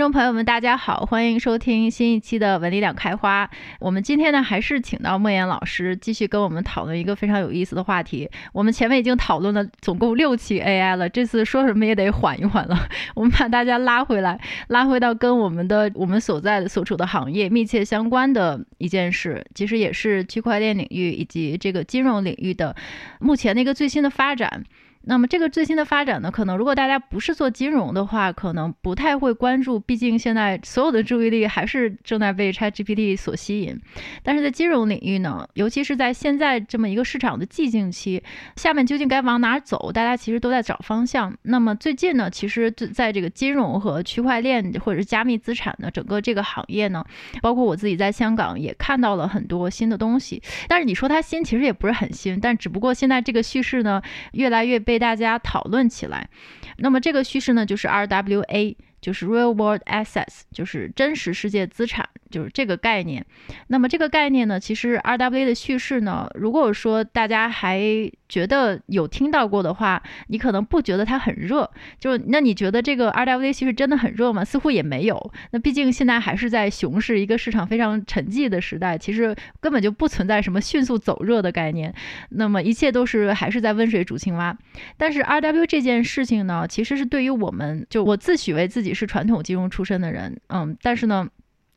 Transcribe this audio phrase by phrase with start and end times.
[0.00, 3.50] 听众朋友们，大家好，欢迎收听新一期的文理两开花。
[3.80, 8.26] 我们今天呢，还是请到莫言老师继续跟我们讨论一个非常有意思的话题。
[8.54, 12.88] 我们前面已经讨论了总共六期 AI 了，这次说什么也得缓一缓了。
[13.14, 22.74] 我们把大家拉回来，拉回到跟我们的我们所在的所处的行业密切相关的一件事，其实也是区块链领域以及这个金融领域的
[23.18, 24.64] 目前的一个最新的发展。
[25.02, 33.80] 那么这个最新的发展呢，可能如果大家不是做金融的话，可能不太会关注，毕竟现在所有的注意力还是正在被 ChatGPT 所吸引。
[34.22, 38.22] 但是在金融领域呢，尤其是在现在这么一个市场的寂静期，
[38.56, 41.34] 下面究竟该往哪走，大家其实都在找方向。
[41.42, 47.02] 那么最近呢，其实在这个金融和区块链或者是加密资产的整个这个行业呢，
[47.40, 50.42] 包括我自己在香港也看到了很多新的东西。
[50.68, 56.28] 但是你说它新，其实也不是很新，但只不过现在这个叙事呢，越来越被大家讨论起来，
[56.78, 62.08] 那么这个趋势呢，就是 RWA，就是 Real World Assets，就是真实世界资产。
[62.30, 63.26] 就是这个概念，
[63.66, 67.82] 那么这个概念呢，其实 RWA 的叙事呢，如果说大家还
[68.28, 71.68] 觉得有听到过的话，你可能不觉得它很热。
[71.98, 74.44] 就那你觉得这个 RWA 其实真的很热吗？
[74.44, 75.32] 似乎也没有。
[75.50, 81.92] 那毕竟现在还是在熊市，一个市场非常沉寂的时代，其实根本就不存在什么迅速走热的概念。
[82.28, 84.56] 那么一切都是还是在温水煮青蛙。
[84.96, 91.28] 但是 RWA 这件事情呢，其实是对于我们，就我自诩为自己是传统金融出身的人，嗯，但是呢。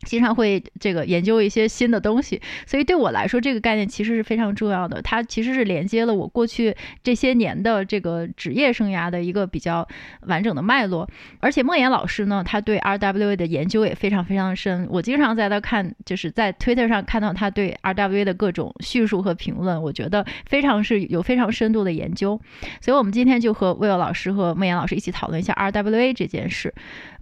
[0.03, 5.01] 经常会这个研究一些新的东西，所以对我来说，这个概念其实是非常重要的。
[5.01, 9.87] 它其实是连接了我过去这些年的这个职业生涯的一个比较
[10.27, 11.09] 完整的脉络。
[11.39, 14.87] 而且莫言老师呢，他对 RWA 的研究也非常非常深。
[14.89, 22.39] 我经常在他看，就是在 Twitter 上看到他对 RWA 的各种叙述和评论，我觉得非常是有非常深度的研究。
[22.81, 26.73] 所以，我们今天就和 Will 老师和莫言老师一起讨论一下 RWA 这件事。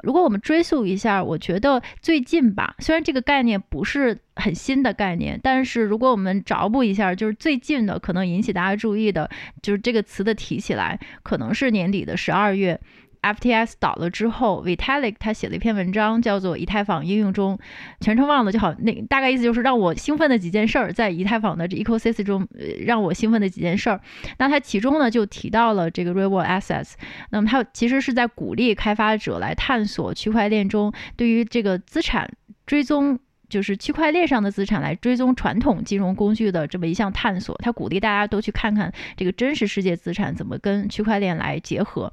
[0.04, 2.71] 如果我们追溯一下，我觉得最近吧。
[2.80, 9.30] 虽然这个概念不是很新的概念，但是如果我们找补一下，就是最近的可能引起大家注意的，
[9.62, 12.80] 就是这个词的提起来，可能是年底的十二月。
[13.22, 17.56] ，FTS 倒了之后，Vitalik 他写了一篇文章，叫做《以太坊应用中》，
[18.04, 18.74] 全称忘了就好。
[18.80, 22.48] 那大概意思就是让我兴奋的几件事儿，在以太坊的这 ecosystem 中，
[22.84, 24.02] 让我兴奋的几件事儿。
[24.40, 26.94] 那他其中呢就提到了这个 Real World Assets。
[27.30, 32.28] 那么他其实是在鼓励开发者来探索区块链中对于这个资产
[32.72, 33.20] 追踪。
[33.52, 42.10] 就是区块链上的资产来追踪传统金融工具的这么一项探索，他鼓励大家都去看看这个真实世界资产怎么跟区块链来结合。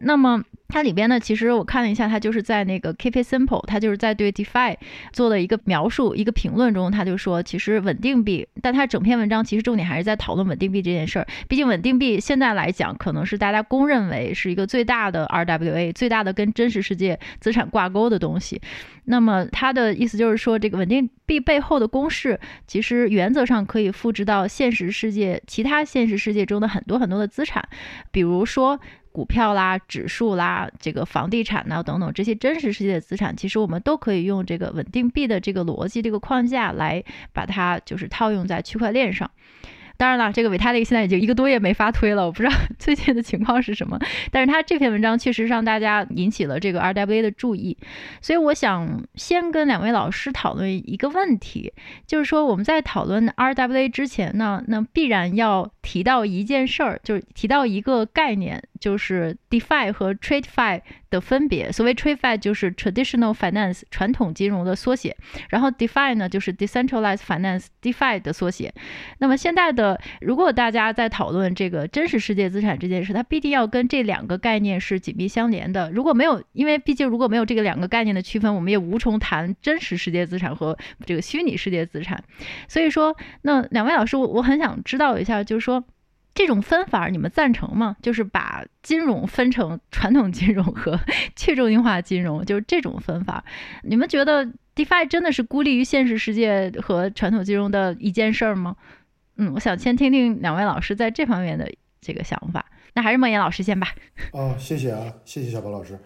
[0.00, 4.74] 那么它里边呢，其实我看了一下，它就是在那个 Keep It Simple，它就是在对 DeFi
[5.12, 11.26] 做了一个描述，一个评论中，他就说，其实稳定币，但他整篇文章其实重点还是在讨论稳定币这件事儿。
[11.46, 18.58] 毕竟稳定币现在来讲，可能是大家公认为是一个最大的 RWA，最大的跟真实世界资产挂钩的东西。
[19.04, 27.66] 那么他的意思就是说，这个稳定币背后的公式，其实原则上可以复制到现实世界其他现实世界中的很多很多的资产，
[28.10, 28.78] 比如说
[29.12, 39.30] 股票啦、指数啦、这个房地产呐等等这些真实世界的资产，其实我们都可以用这个稳定币的这个逻辑、这个框架来把它就是套用在区块链上。
[39.96, 43.98] 当然了，这个维塔利现在已经一个多月没发推了，我不知道 最近的情况是什么。
[44.30, 47.76] 但是他这篇文章确实让大家引起了这个 RWA 的注意，
[48.20, 51.72] 所以我想先跟两位老师讨论一个问题，
[52.06, 61.70] 就是说我们在讨论 RWA 之前呢，那必然要提到一件事儿，就是提到一个概念，就是 DeFi 和 TradeFi 的分别。
[61.72, 65.16] 所谓 TradeFi 就是 Traditional Finance 传统金融的缩写，
[65.50, 68.72] 然后 DeFi 呢就是 Decentralized Finance DeFi 的缩写。
[69.18, 75.90] 那么现在的如果大家在讨论这个真实世界资产这件事，它必定要跟这两个概念是紧密相连的。
[75.90, 82.22] 如果没有，因为毕竟如果没有这个两个概念的区分，我们也无从谈真实世界资产和这个虚拟世界资产。
[82.68, 85.71] 所以说，那两位老师，我我很想知道一下，就是说
[86.34, 87.96] 这种分法你们赞成吗？
[88.02, 90.98] 就是把金融分成传统金融和
[91.36, 93.44] 去中心化金融，就是这种分法，
[93.82, 94.44] 你们觉得
[94.74, 98.76] DeFi 真的是孤立于现实世界和传统金融的一件事儿吗？
[99.36, 101.70] 嗯，我想先听听两位老师在这方面的
[102.00, 102.64] 这个想法。
[102.94, 103.88] 那还是莫言老师先吧。
[104.32, 105.98] 哦，谢谢啊，谢谢小宝老师。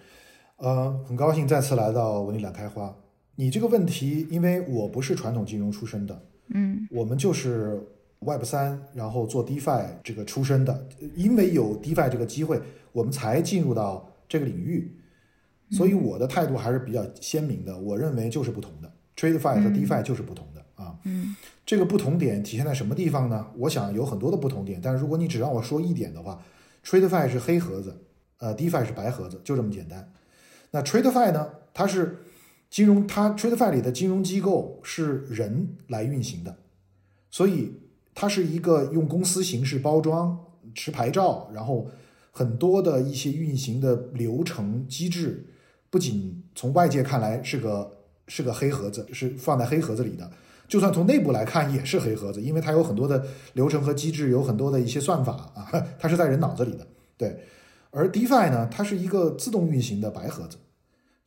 [0.56, 2.94] 呃，很高兴再次来到文理两开花。
[3.34, 6.22] 你这个问题，因为我不是传统金融出身的，
[6.55, 7.82] 嗯，我们就是
[8.26, 10.88] Web 三，然后做 DeFi 这个出身的。
[11.14, 12.61] 因为有 DeFi 这个机会，
[12.93, 14.93] 我们才进入到这个领域。
[15.70, 17.78] 所以我的态度还是比较鲜明的。
[17.78, 20.64] 我认为就是不同的，TradeFi 和 DeFi 就是不同的。
[20.76, 21.34] 啊，嗯，
[21.64, 23.46] 这个不同点体现在什么地方呢？
[23.56, 26.40] 我想有很多的不同点，但是如果你只让我说一点的话
[26.84, 27.96] ，TradeFi 是黑盒子，
[28.38, 30.12] 呃，DeFi 是白盒子，就这么简单。
[30.70, 32.19] 那 TradeFi 呢，它是
[32.69, 36.55] 金融，它 TradeFi 里的金融机构是人来运行的，
[37.31, 37.72] 所以
[38.18, 40.36] 它是一个用公司形式包装、
[40.74, 41.86] 持牌照，然后
[42.30, 45.46] 很多的一些运行的流程机制，
[45.90, 50.30] 不仅从外界看来是个是个黑盒子，是放在黑盒子里的。
[50.66, 55.70] 就算从内部来看也是黑盒子，因为它有很多的流程和机制，有很多的一些算法啊，
[56.00, 56.86] 它是在人脑子里的。
[57.19, 57.38] 对，
[57.90, 60.56] 而 DeFi 呢，它是一个自动运行的白盒子，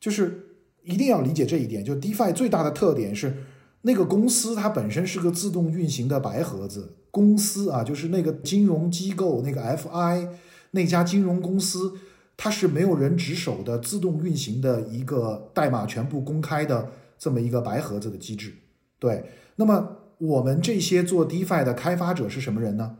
[0.00, 0.44] 就是
[0.82, 1.84] 一定要理解这一点。
[1.84, 3.34] 就 DeFi 最大的特点是，
[3.82, 10.28] 那个公司它本身是个自动运行的白盒子，公司啊，就是那个金融机构那个 FI
[10.72, 11.94] 那家金融公司，
[12.36, 18.52] 它是没有人值守的自动运行的一个代码全部公开的这么一个白盒子的机制。
[18.98, 19.24] 对，
[19.56, 22.96] 那么我们这些做 DeFi 的开发者是什么人呢？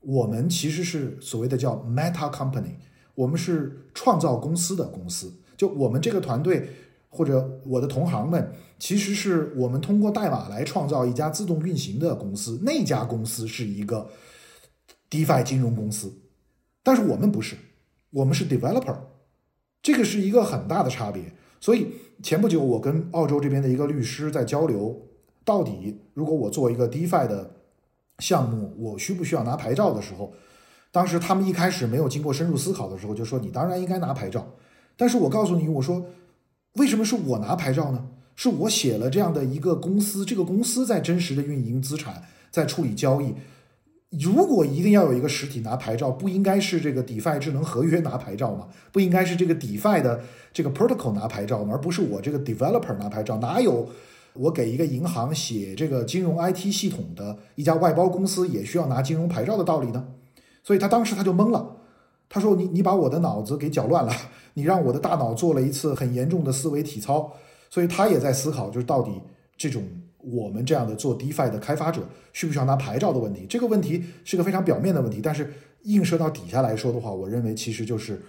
[0.00, 2.76] 我们其实是所谓的叫 Meta Company，
[3.14, 5.34] 我们是创造公司的公司。
[5.56, 6.70] 就我们这个团队
[7.14, 12.58] 或者我的同行们，其实是我们通过代码来创造一家自动运行的公司。
[12.62, 14.08] 那家公司是一个
[15.10, 16.10] DeFi 金融公司，
[16.82, 17.54] 但是我们不是，
[18.10, 18.96] 我们是 Developer，
[19.82, 21.34] 这个是一个很大的差别。
[21.60, 21.88] 所以
[22.22, 25.08] 前不久我跟澳洲这边的一个律师在交流。
[25.44, 27.50] 到底，如果我做一个 DeFi 的
[28.20, 30.32] 项目，我需不需要拿牌照的时候，
[30.92, 34.46] 当时他们一开始没有经过深入思考的时候，就说你当然应该拿牌照。
[34.96, 36.06] 但是我告诉你，我说
[36.74, 38.06] 为什么是我拿牌照呢？
[38.34, 43.34] 是我写了这样的一个公司，这个公司在真实的运营资产，在处理交易。
[44.10, 48.68] 如果一定要有一个实体拿牌照，不应该是这个 DeFi 智能合约拿牌照吗？
[48.90, 50.22] 不应该是这个 DeFi 的
[50.52, 51.74] 这个 Protocol 拿牌照吗？
[51.74, 53.38] 而不是我这个 Developer 拿牌照？
[53.38, 53.88] 哪有？
[54.34, 60.08] 我给一个银行写这个金融 IT 系统的一家外包公司也需要拿金融牌照的道理呢？
[60.64, 61.76] 所以他当时他就懵了，
[62.32, 64.12] 他说你：“你把我的脑子给搅乱了，
[64.54, 67.30] 你让我的大脑做了一次很严重的思维体操。”
[67.68, 69.12] 所以他也在思考，就是到底
[69.54, 69.82] 这种
[70.16, 72.00] 我们这样的做 DeFi 的开发者
[72.32, 73.44] 需不需要拿牌照的问题。
[73.46, 75.52] 这个问题是个非常表面的问题，但是
[75.82, 78.20] 映射到底下来说的话，我认为其实就是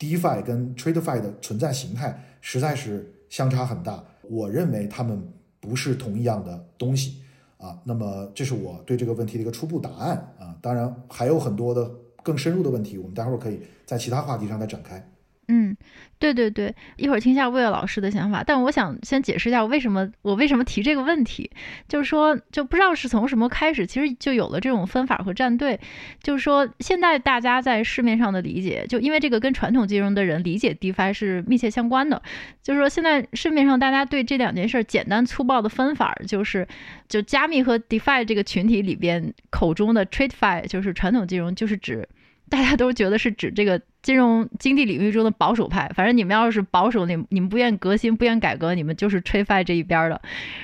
[0.00, 4.04] DeFi 跟 TradeFi 的存在形态实在是相差很大。
[4.22, 5.22] 我认为他们。
[5.64, 7.22] 不是同一样的东西
[7.56, 11.90] 啊，那么这是我对这个问题的一个初步答案啊，当然还有很多的
[12.24, 15.08] 更深入的问题，我们待会儿可以在其他话题上再展开。
[15.48, 15.76] 嗯，
[16.18, 21.50] 对对对，一会儿听一下魏老师的想法，但我想先解释一下为什么我为什么提这个问题，
[21.86, 25.78] 就是说就不知道是从什么开始，其实就有了这种分法和站队，
[26.22, 32.22] 就是说现在大家在市面上的理解，就因为这个跟传统金融的人理解 DeFi 是密切相关的，
[32.62, 36.66] 就是说现在市面上大家对这两件事简单粗暴的分法，就是
[37.06, 42.08] 就加密和 DeFi 这个群体里边口中的 TradeFi，就是传统金融，就是指
[42.48, 43.80] 大家都觉得是指这个。
[44.04, 50.20] 金融经济领域中的保守派，反正你们要是保守，你你们不愿革新，不愿改革，你们就是 TradFi 这一边的。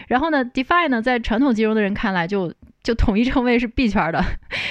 [0.09, 2.53] 然后呢，DeFi 呢，在传统金融的人看来就。
[2.83, 4.25] 就统一称为是币圈的，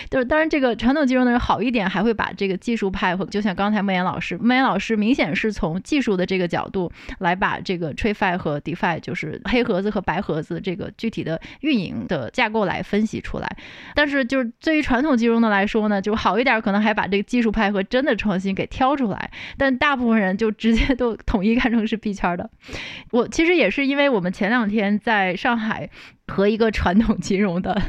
[0.10, 13.48] 就是当然这个传统金融的人好一点，还会把这个技术派，和就像刚才莫言老师，莫言老师明显是从技术的这个角度来把这个 Trifi 和 DeFi，就是黑盒子和白盒子这个具体的运营的架构来分析出来。
[13.94, 19.30] 但是就是对于传统金融的来说呢，就好一点，可能还把这个技术派和真的创新给挑出来。
[19.56, 22.50] 但大部分人就直接都统一看成是币圈的。
[23.12, 25.92] 我其实也是因为我们前两天在上海
[26.25, 27.80] 和一个传统金融的。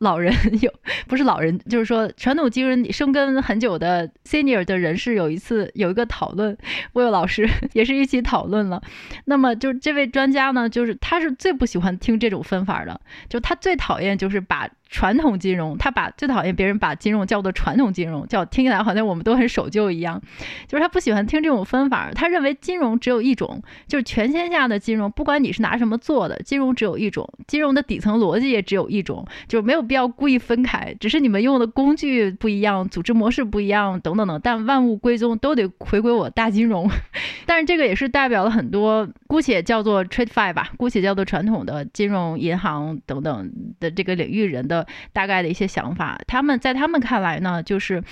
[0.00, 0.72] 老人 有
[1.06, 6.56] 不是老人，就是说传统金融生根很久的 senior 的人士，有一次有一个讨论，
[6.92, 8.82] 我有老师 也是一起讨论了。
[9.24, 14.68] 那么就这位专家呢，就是他是最不喜欢听这种分法的，就他最讨厌就是把。
[14.92, 20.20] 传统金融，他把最讨厌别人把金融叫做传统金融，叫听起来好像我们都很守旧一样。
[20.68, 36.86] 就是他不喜欢听这种分法，他认为金融只有一种，就是全天下的金融，不管你是拿什么做的，金融只有一种，金融的底层逻辑也只有一种，就没有必要故意分开，只是你们用的工具不一样，组织模式不一样，等等等，但万物归宗都得回归我大金融。
[37.46, 44.81] 但是这个也是代表了很多，姑且叫做 trade fi 吧，姑且叫做传统的金融、银行等等的这个领域人的。
[45.12, 48.02] 大概的一些想法，他们在他们看来呢，就是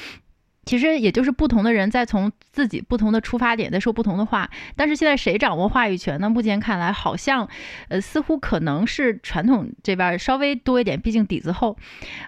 [0.64, 4.50] 其实也就是不同的人在从自己不同的出发点在说不同的话。
[4.76, 6.28] 但是现在谁掌握话语权呢？
[6.28, 7.48] 目前看来，好像
[7.88, 11.76] 呃似乎可能是传统这边稍微多一点，毕竟底子厚。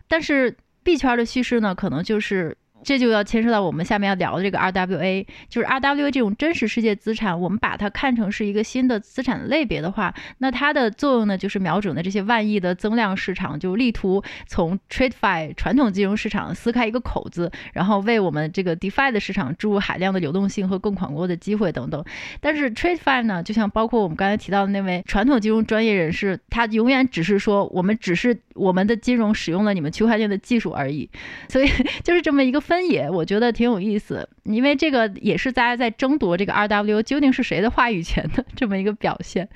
[0.08, 2.56] 但是 B 圈的叙事呢，可能就是。
[2.84, 22.04] 这就要牵涉到我们下面要聊的这个 RWA，就是 RWA 这种真实世界资产，我们把它看成是一个新的资产类别的话，那它的作用呢，就是瞄准的这些万亿的增量市场，就力图从 TradeFi 传统金融市场撕开一个口子，然后为我们这个 DeFi 的市场注入海量的流动性和更广阔的机会等等。
[22.40, 31.08] 但是 TradeFi 呢，就像包括我们刚才提到的那位传统金融专业人士，他永远只是说，我们只是我们的金融使用了你们区块链的技术而已，
[31.48, 31.68] 所以
[32.02, 32.60] 就是这么一个。
[32.72, 39.46] 分野，我觉得挺有意思，因为这个也是大家在争夺这个 R W 究竟是谁的话语权的这么一个表现。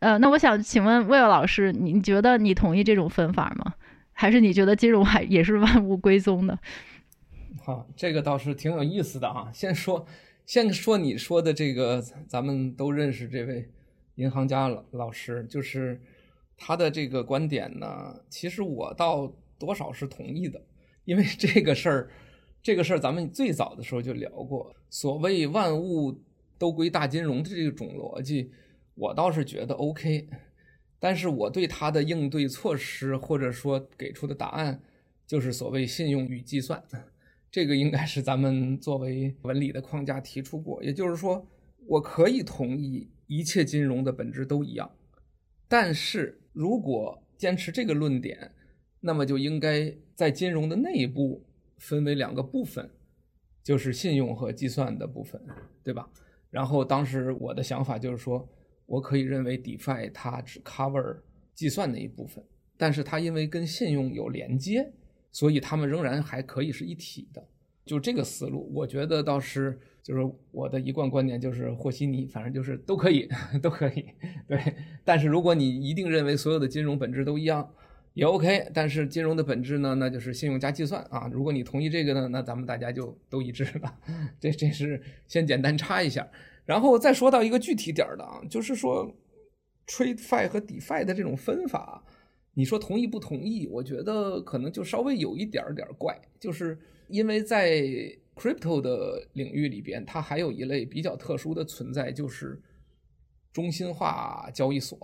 [0.00, 3.74] 呃，那我想请问 Will 老师，你觉得你同意这种分法吗？
[4.12, 6.58] 还是你觉得金融还也是万物归宗的？
[7.62, 9.48] 好，这个倒是挺有意思的啊。
[9.54, 10.04] 先说，
[10.44, 13.70] 先说你说的这个，咱们都认识这位
[14.16, 16.00] 银行家老老师，就是
[16.56, 20.60] 他的这个观点呢，其实我倒多少是同意的，
[21.04, 22.10] 因为这个事儿。
[22.66, 26.20] 这个事儿咱们最早的时候就聊过，所谓万物
[26.58, 28.50] 都归大金融的这种逻辑，
[28.96, 30.28] 我倒是觉得 OK，
[30.98, 34.82] 但是我对它的应对措施或者说给出的答案，
[35.28, 36.82] 就是所谓信用与计算，
[37.52, 41.46] 这个应该是咱们作为文理的框架提出过，也就是说，
[41.86, 44.90] 我可以同意一切金融的本质都一样，
[45.68, 48.50] 但是如果坚持这个论点，
[48.98, 51.44] 那么就应该在金融的内部。
[51.78, 52.88] 分为两个部分，
[53.62, 55.40] 就是信用和计算的部分，
[55.82, 56.08] 对吧？
[56.50, 58.48] 然后当时我的想法就是说，
[58.86, 61.18] 我可以认为 DeFi 它只 cover
[61.54, 62.42] 计算那一部分，
[62.76, 64.90] 但是它因为跟信用有连接，
[65.30, 67.46] 所以它们仍然还可以是一体的。
[67.84, 73.28] 就这个思路，我觉得倒是就是我的一贯观点，就是和稀泥，反正就是都可以，
[73.62, 74.06] 都可以。
[74.48, 74.58] 对，
[75.04, 77.68] 但是如果你一定认为所有的金融本质都一样。
[78.16, 81.28] 也 OK，但是金融的本质呢，那就是信用加计算啊。
[81.30, 83.94] 如果你同意这个呢，那咱们大家就都一致了。
[84.40, 86.26] 这这是先简单插一下，
[86.64, 89.14] 然后再说到一个具体点的啊，就是说
[89.86, 92.02] ，trade fi 和 DeFi 的这种分法，
[92.54, 93.66] 你说同意不同意？
[93.66, 97.82] 我觉得可能就稍微有一点点怪，就是因为在
[98.34, 102.58] Crypto 的领域里边，它还有一类比较特殊的存在，就是
[103.52, 104.98] 中心化交易所。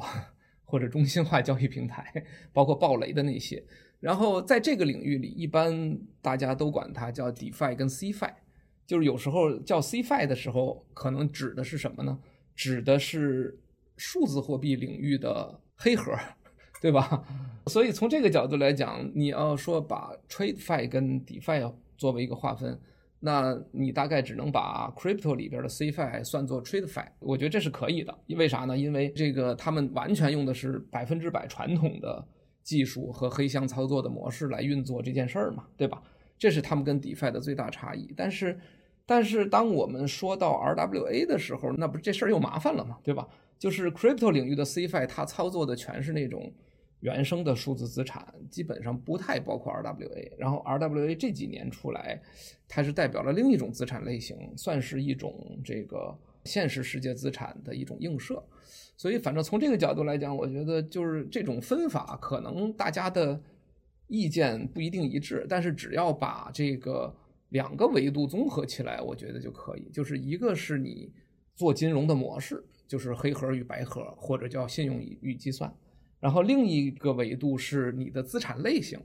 [0.73, 3.63] 或者中心化交易平台，包括爆雷的那些。
[4.01, 8.33] 然后在这个领域里，一般大家都管它叫 DeFi 跟 Cfi，
[8.87, 12.19] 就是有时候叫 Cfi 的时候，可能指的是什么呢？
[12.57, 13.61] 指的是
[13.99, 16.19] 数字货币领域的黑盒，
[16.81, 17.23] 对吧？
[17.67, 22.81] 所以从这个角度来讲，你要说把 TradeFi 跟 DeFi 作为一个划分。
[23.25, 28.13] 那你大概只能把 crypto 里边的 CFI 算作 TradeFi，我觉得这是可以的。
[28.27, 28.77] 因为啥呢？
[28.77, 32.27] 因为这个他们完全用的是百分之百传统的
[32.65, 36.03] 技术和黑箱操作的模式来运作这件事儿嘛，对吧？
[36.37, 38.13] 这是他们跟 DeFi 的最大差异。
[38.17, 38.59] 但是，
[39.07, 43.29] 但是当我们说到 RWA 的时候，那不这事儿又麻烦了嘛，对吧？
[43.57, 46.53] 就是 crypto 领域的 CFI，它操作的全是那种。
[47.03, 52.23] 原生的数字资产基本上不太包括 RWA，然后 RWA 这几年出来，
[52.69, 58.41] 它是代表了另一种资产类型，算是一种这个现实世界资产的一种映射。
[58.97, 63.43] 所以反正从这个角度来讲，我觉得就是这种分法可能大家的
[64.07, 67.13] 意见不一定一致，但是只要把这个
[67.49, 69.91] 两个维度综合起来，我觉得就可以。
[69.93, 71.11] 就是一个是你
[71.57, 75.75] 做金融的模式，就是黑盒与白盒，或者叫信用与计算。
[76.23, 79.01] 然后另一个维度是你的资产类型，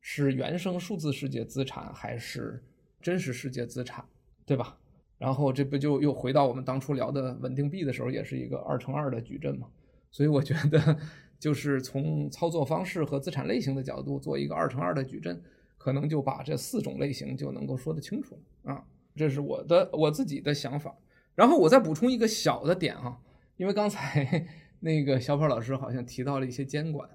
[0.00, 2.60] 是原生数字世界资产还是
[3.00, 4.04] 真实世界资产，
[4.44, 4.76] 对吧？
[5.16, 9.68] 然后这不就又回到我们当初聊的稳定币的时候，也是一个二乘二的矩阵嘛。
[10.10, 10.98] 所以我觉得，
[11.38, 15.40] 就是从操作方式和资产类型的角度做一个二乘二的矩阵，
[15.78, 18.84] 可能就把这四种类型就能够说得清楚了啊。
[19.14, 20.92] 这是我的我自己的想法。
[21.36, 23.20] 然后我再补充一个小的点啊，
[23.56, 24.44] 因为刚才。
[24.80, 27.08] 那个小跑老师好像提到了一些监管，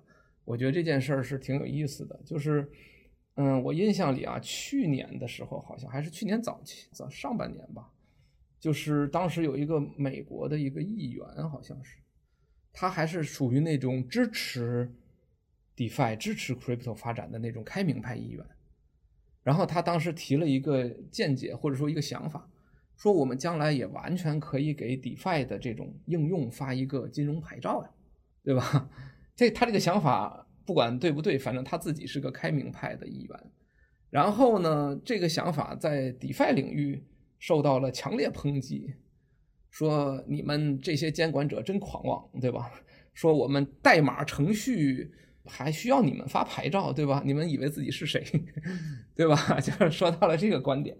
[0.43, 2.19] 我觉得这件事儿是挺有意思的。
[2.25, 2.69] 就是，
[3.35, 7.89] 嗯，我印象里啊，去年的时候好像还是去年早期，早上半年吧，
[8.59, 11.97] 就是当时有一个美国的一个议员，好像是，
[12.73, 14.91] 他还是属于那种支持
[15.75, 18.45] DeFi、支持 Crypto 发展的那种开明派议员，
[19.43, 22.47] 然后他当时提了一个见解或者说一个想法。
[23.01, 27.89] 说我们将来也完全可以给 DeFi 的这种应用发一个金融牌照呀，
[28.43, 28.87] 对吧？
[29.35, 33.39] 这他这个想法不管对不对，反正他自己是个开明派的议员。
[34.11, 37.03] 然后呢，这个想法在 DeFi 领域
[37.39, 38.93] 受到了强烈抨击，
[39.71, 42.71] 说你们这些监管者真狂妄，对吧？
[43.15, 45.11] 说我们代码程序
[45.45, 47.23] 还需要你们发牌照，对吧？
[47.25, 48.23] 你们以为自己是谁，
[49.15, 49.35] 对吧？
[49.59, 50.95] 就是说到了这个观点。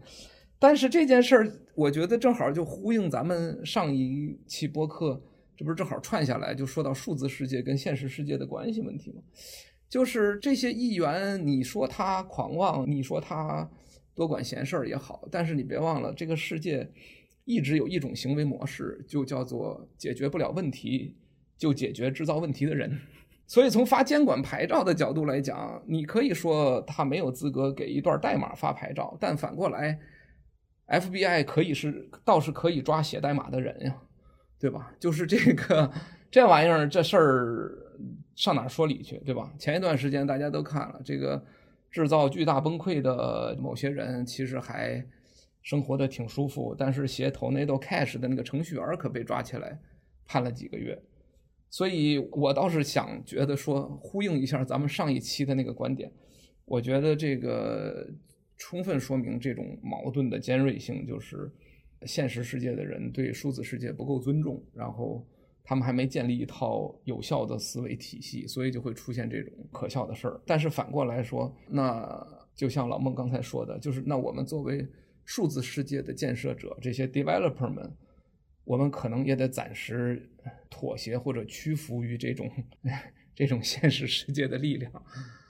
[0.62, 5.20] 但是这件事儿，我觉得正好就呼应咱们上一期播客，
[5.58, 9.24] 这不是正好串下来，就说到数字世界跟现实世界的关系问题吗？
[9.90, 13.68] 就是这些议员，你说他狂妄，你说他
[14.14, 16.88] 多管闲事儿也好，但是你别忘了，这个世界
[17.44, 21.16] 一直有一种行为模式，就叫做解决不了问题
[21.58, 22.96] 就解决制造问题的人。
[23.48, 30.00] 所以从发监管牌照的角度来讲，你可以说他没有资格给一段代码发牌照，但反过来。
[30.92, 33.96] FBI 可以是倒是可以抓写代码的人呀，
[34.60, 34.94] 对吧？
[35.00, 35.90] 就是这个
[36.30, 37.72] 这玩意儿这事儿
[38.36, 39.54] 上哪儿说理去，对吧？
[39.58, 41.42] 前一段时间大家都看了这个
[41.90, 45.02] 制造巨大崩溃的某些人，其实还
[45.62, 49.80] 生活的挺舒服，但是写 t o n a d o Cash 的那个程序员可被抓起来
[50.26, 51.02] 判了几个月。
[51.70, 56.12] 所以我倒是想觉得说呼应一下咱们上一期的那个观点，
[56.66, 58.08] 我觉得这个。
[58.64, 61.52] 充分说明这种矛盾的尖锐性，就是
[62.04, 65.28] 现实世界的人对数字世界不够尊重，然后
[65.64, 70.40] 他们还没建立一套有效的思维体系，所以就会出现这种可笑的事儿。
[70.46, 74.88] 但是反过来说，那就像老孟刚才说的，就是那我们作为
[75.26, 77.92] 数字世界的建设者，这些 developer 们，
[78.64, 80.30] 我们可能也得暂时
[80.70, 82.48] 妥协或者屈服于这种
[83.34, 85.04] 这种现实世界的力量，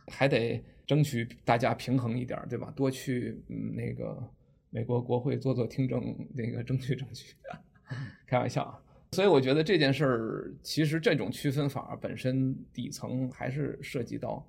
[0.07, 0.63] 还得。
[0.91, 2.69] 争取大家平衡一点，对吧？
[2.75, 4.21] 多去嗯那个
[4.69, 7.33] 美国国会做做听证，那个争取争取。
[8.27, 8.77] 开玩笑啊，
[9.13, 14.45] 所以我觉得这件事儿，其实这种区分法本身底层还是涉及到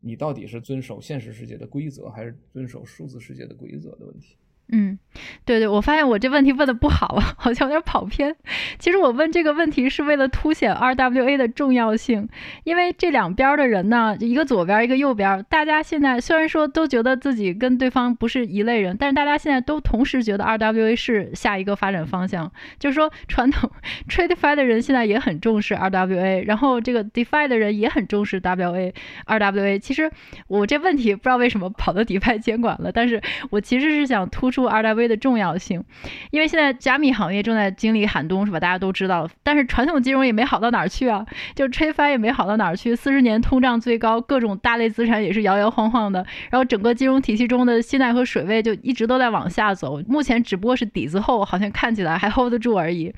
[0.00, 4.36] 你到底是遵守现实世界的规则，还是遵守数字世界的规则的问题。
[4.68, 4.98] 嗯，
[5.44, 8.34] 对对，我发现我这问题问的不好啊，好像有点跑偏。
[8.78, 12.26] 其实我问这个问题是为了凸显 RWA 的重要性，
[12.64, 22.50] 因为这两边的人呢，一个左边一个右边，大家现在虽然说都觉得自己跟对方不是一类人，但是大家现在都同时觉得 RWA 是下一个发展方向。
[22.78, 23.70] 就是说，传统
[24.08, 28.92] TradeFi 的人现在也很重视 RWA，然后这个 DeFi 的人也很重视 WA
[29.26, 29.78] RWA。
[29.78, 30.10] 其实
[30.48, 34.53] 我这问题不知道为什么跑到 DeFi 监管了，但是我其实是想突。
[34.54, 35.82] 出 RWA 的重要性，
[36.30, 38.60] 因为现在加密行业正在经历寒冬，是吧？
[38.60, 42.94] 大家都知道，但是传统金融也没好到哪儿去啊，就吹翻也没好到哪儿去。
[42.94, 50.00] 四十年通胀最高，各种大类资产也是摇摇晃晃的，然后整个金融体系中的信贷和水位就一直都在往下走。
[50.06, 53.12] 目前只不过是底子厚，好像看起来还 hold 得住而已。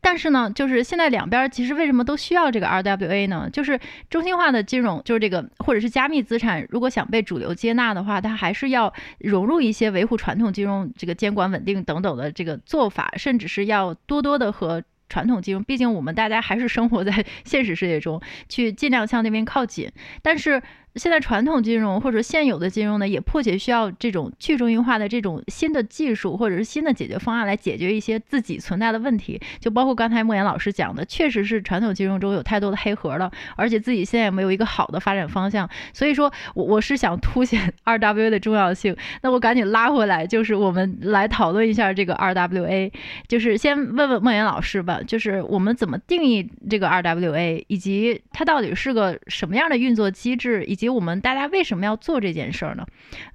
[0.00, 3.48] 但是呢，就是现在两边其实为什么都需要这个 RWA 呢？
[3.52, 10.79] 就是中心化的金融，就是这个或者是加密资产，如果想被主流接纳的话，它还是要融入一些维护传统金融。
[10.96, 19.90] 这个监管稳定等等的这个做法，甚至是要多多的和传统金融，毕竟我们大家还是生活在 现实世界中，去尽量向那边靠紧。
[20.22, 20.62] 但是。
[20.96, 29.40] 现在传统金融或者现有的金融呢，也迫切需要这种去中心化的这种新的技术或者是新的解决方案来解决一些自己存在的问题。
[29.60, 35.68] 就包括刚才莫言老师讲的，确实是传统金融中有太多的黑盒了，而且自己现在也没有一个好的发展方向。
[35.92, 38.96] 所以说我我是想凸显 RWA 的重要性。
[39.22, 42.90] 那我赶紧拉回来，就是我们来讨论一下这个 RWA。
[43.28, 52.86] 就是先问问莫言老师吧，就是我们怎么定义这个 RWA，以及它到底是个什么样的运作机制，以及我们大家为什么要做这件事儿呢？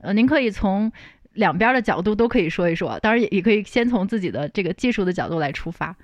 [0.01, 0.91] 呃，您可以从
[1.33, 5.95] 两边的角度都可以说一说，当然也也可以先从自己的这个技术的角度来出发。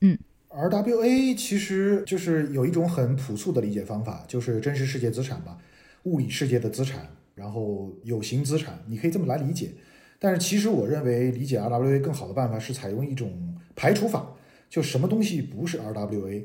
[0.00, 5.56] 嗯，RWA 其实就是有一种很朴素的理解方法，就是真实世界资产吧，
[6.02, 9.70] 物理世界的资产，然后有形资产，你可以这么来理解。
[10.18, 14.34] 但是其实我认为理解 RWA 更好的办法是采用一种排除法，
[14.68, 16.44] 就什么东西不是 RWA，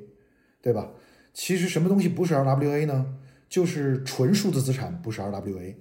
[0.62, 0.92] 对吧？
[1.34, 3.18] 其实什么东西不是 RWA 呢？
[3.50, 5.76] 就是纯数字资产不是 RWA，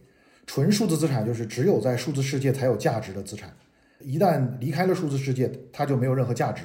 [0.47, 3.57] 纯数字资产就是只有在数字世界才有价值的资产，
[4.01, 6.65] 一旦离开了数字世界，它就没有任何价值。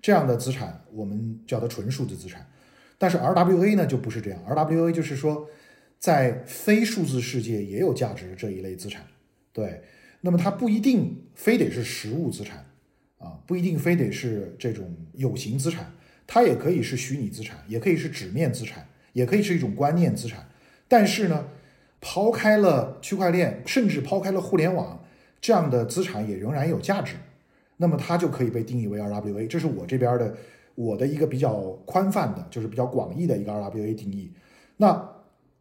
[0.00, 2.46] 这样的资产我们叫它纯数字资产。
[2.98, 5.48] 但是 RWA 呢就不是这样，RWA 就是说
[5.98, 9.04] 在非数字世界也有价值这一类资产。
[9.52, 9.82] 对，
[10.20, 12.64] 那么它不一定非得是实物资产
[13.18, 15.92] 啊，不一定非得是这种有形资产，
[16.26, 18.86] 它也可以是虚拟资产，也可以是纸面资产。
[19.16, 20.46] 也可以是一种观念资产，
[20.86, 21.46] 但是呢，
[22.02, 25.02] 抛开了区块链，甚至抛开了互联网，
[25.40, 27.14] 这样的资产也仍然有价值，
[27.78, 29.48] 那么它就可以被定义为 RWA。
[29.48, 30.36] 这是我这边的
[30.74, 31.54] 我的一个比较
[31.86, 34.30] 宽泛的，就是比较广义的一个 RWA 定义。
[34.76, 34.92] 那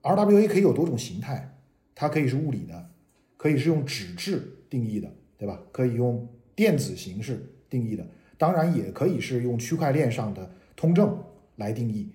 [0.01, 1.55] RWA 可以有多种形态，
[1.95, 2.89] 它可以是物理的，
[3.37, 5.61] 可以是用纸质定义的，对吧？
[5.71, 8.05] 可以用电子形式定义的，
[8.37, 11.17] 当然也可以是用区块链上的通证
[11.55, 12.11] 来定义。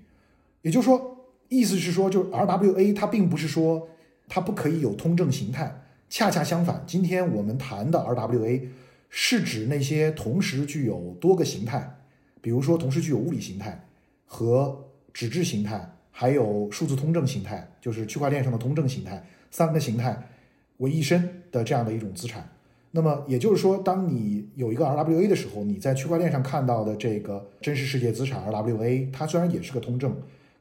[0.60, 1.09] 也就是说。
[1.50, 3.88] 意思是说，就是 RWA 它并不是说
[4.28, 8.62] 它不可以有通证形态，恰恰相反，今天我们谈的 RWA
[9.08, 11.98] 是指那些同时具有多个形态，
[12.40, 13.84] 比如说同时具有物理形态
[14.26, 20.28] 和纸质形态，还有数字通证形态，就是区块链上的通证形态，三个形态
[20.76, 22.48] 为一身的这样的一种资产。
[22.92, 30.16] 那么也就是说，当你有一个 RWA 的时候，你在区块链上看到的这个真实世界资产 RWA，它虽然也是个通证。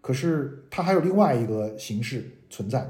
[0.10, 2.84] 可是它还有另外一个形式存在，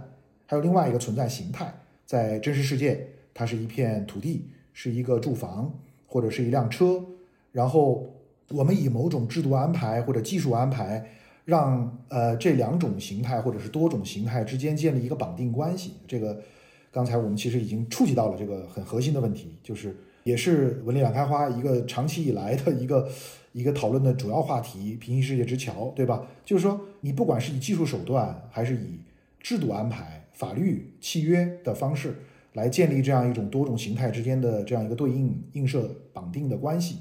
[0.45, 1.69] 还有另外一个存在形态，
[2.05, 5.77] 在真实世界，它是一片土地，是一个住房
[6.07, 7.03] 或者是一辆车，
[7.51, 8.09] 然后
[8.51, 11.09] 我们以某种制度安排或者技术安排，
[11.43, 15.95] 让呃这两种形态或者是多种形态之间建立一个绑定关系。
[16.07, 16.41] 这个
[16.89, 23.09] 刚才我们其实已经触及到了这个很核心的问题，就是也是文理两开花一个长期以来的一个。
[23.51, 26.23] 一个讨论的主要话题，平行世界之桥，对吧？
[26.45, 28.99] 就是说，你不管是以技术手段，还是以
[29.39, 32.15] 制度安排、法律契约的方式
[32.53, 36.97] 来建立这样一种多种形态之间的这样一个对应映射绑定的关系，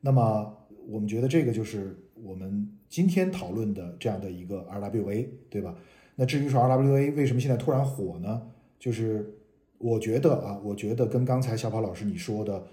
[0.00, 5.74] 那么我们觉得这个就是我们今天讨论的这样的一个 RWA，对吧？
[6.14, 8.42] 那至于说 RWA 为什么现在突然火呢？
[8.78, 9.38] 就是
[9.78, 12.66] 我觉得啊，我觉得跟刚才小跑老师你说的。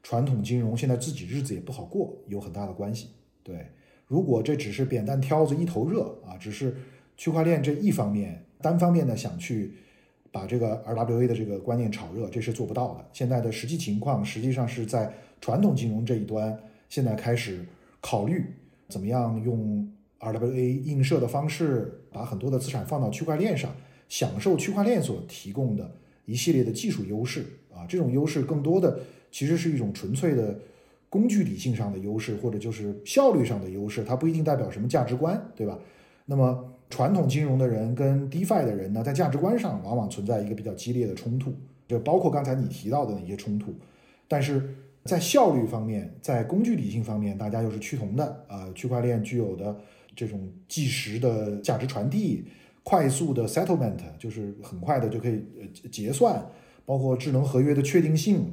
[0.00, 3.08] 传统金融现在自己日子也不好过，有很大的关系。
[3.42, 3.66] 对，
[4.08, 6.74] 如果这只是扁担挑子一头热啊，只是
[7.16, 9.72] 区块链这一方面单方面的想去
[10.32, 13.04] 把这个 RWA 的这个观念炒热，这是做不到的。
[13.12, 17.64] 现在的实际情况实际上是在传统金融这一端，现在开始
[18.00, 18.44] 考虑
[18.88, 23.74] 怎么样用 RWA 映射的方式，把很多的资产放到区块链上，
[24.08, 25.90] 享受区块链所提供的
[26.24, 29.00] 一系列的技术优势啊，这种优势更多的。
[29.30, 30.58] 其实是一种纯粹的
[31.10, 35.78] 工具理性上的优势，或者就是效率上的优势，它不一定代表什么价值观，对吧？
[36.26, 41.54] 那么传统金融的人跟 DeFi 的人呢，在价值观上往往存在一个比较激烈的冲突，
[41.86, 43.74] 就包括刚才你提到的那些冲突。
[44.28, 48.70] 但是在效率方面，在工具理性方面，大家又是趋同的、呃。
[48.74, 49.74] 区块链具有的
[50.14, 52.44] 这种即时的价值传递、
[52.82, 56.44] 快速的 settlement，就是很快的就可以呃结算，
[56.84, 58.52] 包括智能合约的确定性。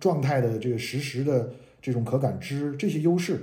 [0.00, 3.42] 状态的这个实时的这种可感知，这些优势、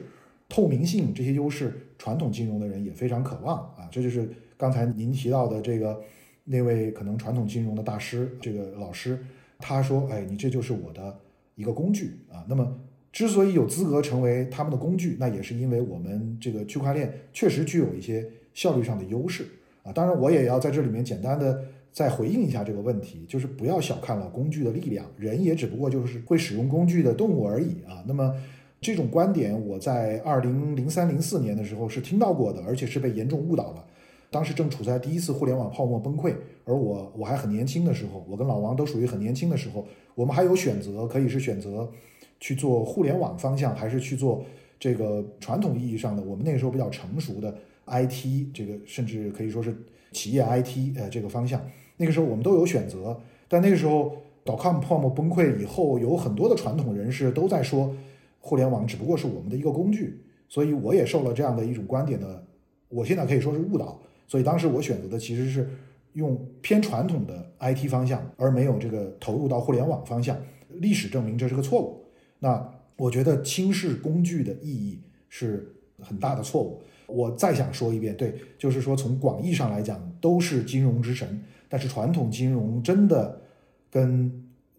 [0.50, 3.88] 透明性这些优势，传统金融的人也非常渴望啊。
[3.92, 4.28] 这就是
[4.58, 6.02] 刚才您提到的这个
[6.44, 9.24] 那位可能传统金融的大师，这个老师，
[9.60, 11.16] 他说：“哎，你这就是我的
[11.54, 12.80] 一个工具啊。”那么，
[13.12, 19.46] 之所以有资格成为他们的工具，那也是因为我们这个区块链确实具有一些效率上的优势
[19.84, 19.94] 啊。
[19.94, 21.64] 当然，我也要在这里面简单的。
[21.92, 28.04] 再回应一下这个问题，就是不要小看了工具的力量，人也只不过就是会使用工具的动物而已啊。
[28.08, 28.34] 那么
[28.80, 33.86] 这种观点，我在二零零三零四年的时候是听到过的，而且是被严重误导了。
[34.30, 41.92] 当时正处在第一次互联网泡沫崩溃，而我我还很年轻的时候，我跟老王都属于很年轻的时候，我们还有选择，可以是选择
[42.40, 44.46] 去做互联网方向，还是去做
[44.80, 47.54] 这个传统意义上的我们那个时候比较成熟的
[47.88, 49.76] IT，这个甚至可以说是
[50.14, 51.62] 企业 IT 呃这个方向。
[52.02, 53.16] 那个时候我们都有选择，
[53.48, 57.96] 但那个时候 dotcom 泡沫崩溃以后，有很多的传统人士都在说，
[58.40, 62.44] 互联网只不过是我们的一个工具，所以我也受了这样的一种观点的，
[62.90, 64.02] 我现在可以说是误导。
[64.28, 65.70] 所以当时我选择的其实是
[66.14, 70.36] 用偏传统的 IT 方向，而没有这个投入到互联网方向。
[70.80, 72.04] 历史证明这是个错误。
[72.40, 76.82] 那我觉得轻视工具的意义是很大的错误。
[77.08, 81.44] 我再想说一遍，对，就是说从广义上来讲，都是金融之神。
[81.72, 83.40] 但是传统金融真的
[83.90, 84.30] 跟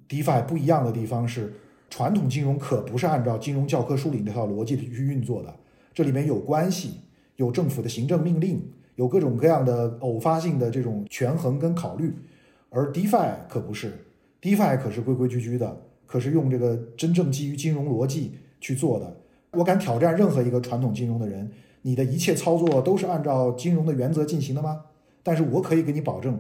[0.07, 1.55] DeFi 不一样的地方是，
[1.89, 5.55] 传统金融可不是按照金融教科书里那套逻辑去运作的，
[5.95, 6.97] 这里面有关系，
[7.37, 8.63] 有政府的行政命令，
[8.97, 12.15] 有各种各样的偶发性的这种权衡跟考虑，
[12.69, 14.05] 而 DeFi 可不是
[14.43, 15.75] ，DeFi 可是规规矩矩的，
[16.05, 19.17] 可是用这个真正基于金融逻辑去做的。
[19.53, 21.51] 我敢挑战任何一个传统金融的人，
[21.81, 24.83] 你的一切操作都是按照金融的原则进行的吗？
[25.23, 26.39] 但是我可以给你保证。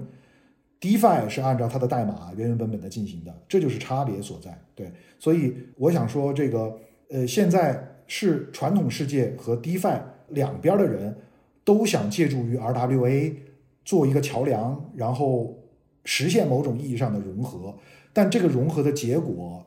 [0.82, 4.58] DeFi 是按照它的代码原原本本的进行的，这就是差别所在。
[4.74, 6.76] 对，所以我想说，这个
[7.08, 11.16] 呃，现在是传统世界和 DeFi 两边的人
[11.62, 13.32] 都想借助于 RWA
[13.84, 15.56] 做一个桥梁，然后
[16.04, 17.72] 实现某种意义上的融合。
[18.12, 19.64] 但这个融合的结果，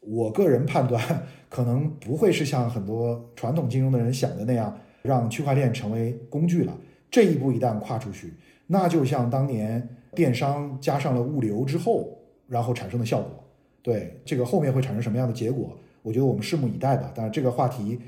[0.00, 1.02] 我个人判断
[1.48, 6.76] 可能不会是像很多传统金融的人想的那样，让区块链成为工具了。
[7.10, 8.34] 这一步一旦跨出去，
[8.66, 9.94] 那就像当年。
[10.14, 13.44] 电商加上了物流之后，然后产生的效果，
[13.82, 15.76] 对这个后面会产生什么样的结果？
[16.02, 17.12] 我觉得我们拭目以待吧。
[17.14, 17.98] 但是这个话题，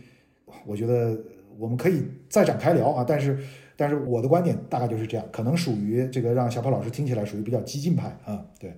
[0.65, 1.19] 我觉得
[1.59, 3.05] 我们可以再展开聊啊。
[3.07, 3.39] 但是，
[3.77, 8.45] 但是我的观点大概就是这样，可能属于这个让小跑老师听起来属于比较激进派啊。
[8.59, 8.75] 对，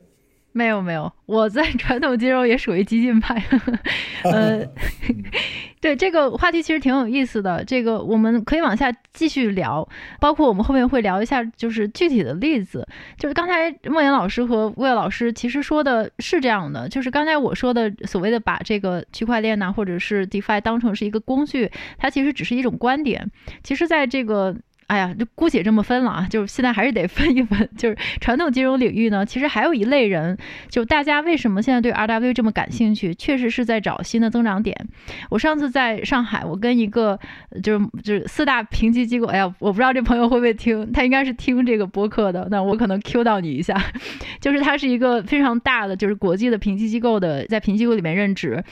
[0.52, 3.42] 没有没有，我在传统金融也属于激进派。
[4.24, 4.66] 呃。
[5.82, 9.86] 对，这个话题其实挺有意思的，这个我们可以往下继续聊，
[10.20, 12.86] 包括我们后面会聊一下，就是具体的例子。
[13.18, 21.68] 就是刚才莫言老师和魏老师其实说的是这样的，就是刚才我说的所谓的把这个区块链呐，或者是 DeFi 当成是一个工具，
[21.98, 23.28] 它其实只是一种观点。
[23.64, 24.56] 其实，在这个。
[24.88, 27.68] 哎呀，就姑且这么分了啊，就是现在还是得分一分。
[27.78, 30.36] 就是传统金融领域呢，其实还有一类人，
[30.68, 34.76] 就大家为什么现在对 RW 这么感兴趣，确实是在找新的增长点。
[35.30, 37.18] 我上次在上海，我跟一个
[37.62, 43.80] 就是就是四大评级机构，哎呀，我不知道这朋友会不会听，他应该是听这个播客的，那我可能 Q 到你一下，
[44.40, 48.62] 就是他是一个非常大的，就是国际的评级机构的，在评级机构里面任职。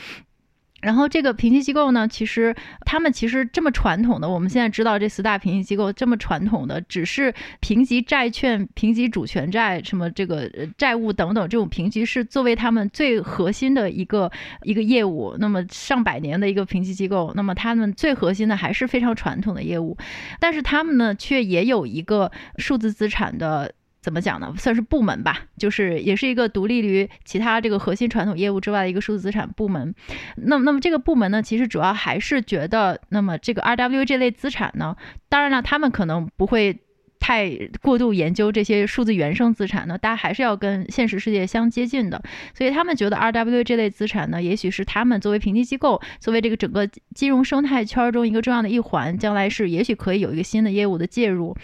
[0.81, 2.55] 然后这个评级机构呢，其实
[2.87, 14.31] 他们其实这么传统的，我们现在知道这四大评级机构这么传统的，只是评级债券、评级主权债、什么这个债务等等这种评级是作为他们最核心的一个
[14.62, 15.37] 一个业务。
[15.38, 19.97] 那么上百年的一个评级机构，那么他们最核心的还是非常传统的业务，
[20.38, 23.73] 但是他们呢却也有一个数字资产的。
[24.00, 24.54] 怎么讲呢？
[24.56, 29.94] 算是部门吧，就是也是一个独立于其他这个核心传统业务之外的一个数字资产部门。
[30.36, 34.96] 那么，那么这个部门呢，其实主要还是觉得，那么这个 RW 这类资产呢，
[35.28, 36.80] 当然了，他们可能不会。
[37.20, 42.20] 太过度研究这些数字原生资产呢，大家还是要跟现实世界相接近的，
[42.54, 51.54] 所以他们觉得 R W 这类资产呢，也许是他们作为评级机构，作为这个整个金融生态圈中一个重要的一环，将来是也许可以有一个新的业务的介入。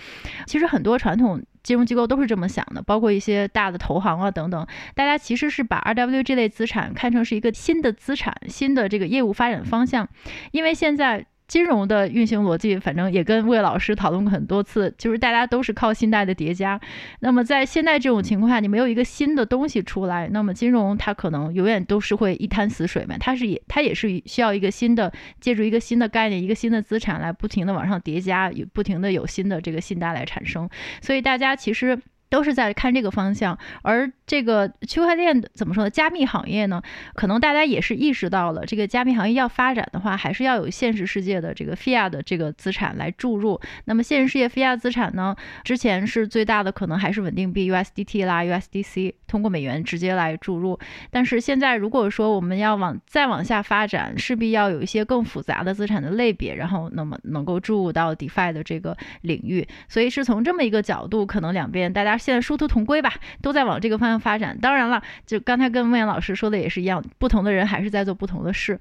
[0.46, 10.06] 其实很多传统金融机构都是这么想的，包括一些大的投行啊等等，大家其实是把 R W 这类资产看成是一个新的资产，新的这个业务发展方向，
[10.52, 11.26] 因为现在。
[11.46, 16.80] 金融的运行逻辑，反正也跟魏老师讨论过很多次，就是大家都是靠信贷的叠加。
[17.20, 23.16] 那么在现在这种情况下，你没有一个新的东西出来，那么金融它可能永远都是会一滩死水嘛。
[23.18, 30.68] 它是也，它也是需要一个新的，借助一个新的概念，一个新的资产来不停的往上叠加，有不停的有新的这个信贷来产生。
[31.00, 31.98] 所以大家其实。
[32.28, 35.90] 都是在看这个方向，而这个区块链怎么说呢？
[35.90, 36.82] 加密行业呢，
[37.14, 43.60] 可能大家也是意识到了，这个加密行业要发展的话，还是要有现实世界的这个 fiat 的这个资产来注入。
[43.84, 45.34] 那么现实世界 fiat 资产呢，
[45.64, 50.78] 之前是最大的可能还是稳定币 USDT 啦、USDC，通过美元直接来注入。
[51.10, 59.66] 但是现在如果说我们要往再往下发展，势必要有一些更复杂的资产的类别，然后那么能够注入到 DeFi 的这个领域。
[59.88, 62.16] 所以是从这么一个角度，可能两边大家。
[62.16, 64.58] 现在殊途同归吧，都在往这个方向发展。
[64.60, 68.80] 当然了，就刚才跟孟岩老师说的也是一样，不同的人还是在做不同的事。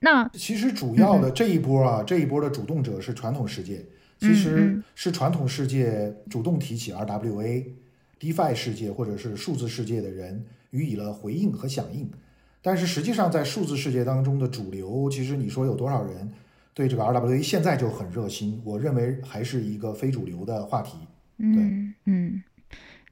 [0.00, 3.84] 那其实主要的这一波啊，嗯、这一波的主动者是传统世界，
[4.18, 7.74] 其实是传统世界主动提起 RWA、嗯、
[8.20, 12.10] DeFi 世界或者是数字世界的人予以了回应和响应。
[12.60, 16.30] 但是实际上，在数字世界当中的主流，其实你说有多少人
[16.74, 18.60] 对这个 RWA 现在就很热心？
[18.64, 20.98] 我认为还是一个非主流的话题。
[21.38, 22.42] 对嗯嗯。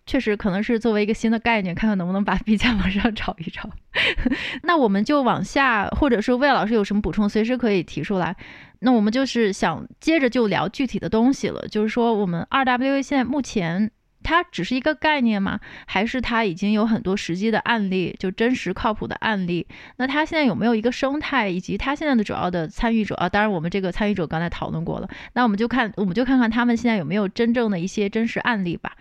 [0.05, 3.69] 确实可能是作为一个新的概念，看看能不能把币价往上炒一炒。
[4.63, 8.37] 那我们就往下，或者说魏老师有什么补充，随时可以提出来。
[8.81, 13.91] 那我们就是想接着就聊具体的东西了，就是说我们 RWA 现在目前
[14.27, 15.61] 它只是一个概念吗？
[15.87, 19.65] 还是它已经有很多实际的案例，就真实靠谱的案例？
[19.99, 23.29] 那它现在有没有一个生态，以及它现在的主要的参与者啊？
[23.29, 25.09] 当然，我们这个参与者刚才讨论过了。
[25.33, 28.97] 那我们就看，我们就看看他们现在有没有真正的一些真实案例吧。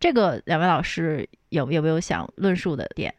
[0.00, 3.14] 这个两位老师有有没有想论述的点？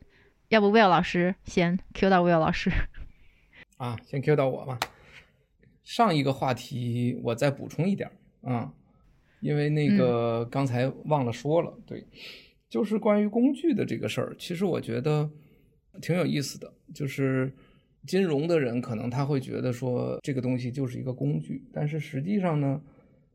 [0.50, 2.72] 要不 Will 老师先 Q 到 Will 老师
[3.78, 4.80] 啊，先 Q 到我吧。
[5.84, 8.10] 上一个话题我再补充一点
[8.44, 8.72] 啊，
[9.42, 12.06] 因为那个刚才忘了说了，嗯、对，
[12.70, 15.30] 就是关于工具的这个事儿，其实我觉得
[16.02, 16.72] 挺有意思的。
[16.94, 17.52] 就是
[18.08, 22.82] 金融的人可能他会觉得说这个东西就是一个工具，但是实际上呢。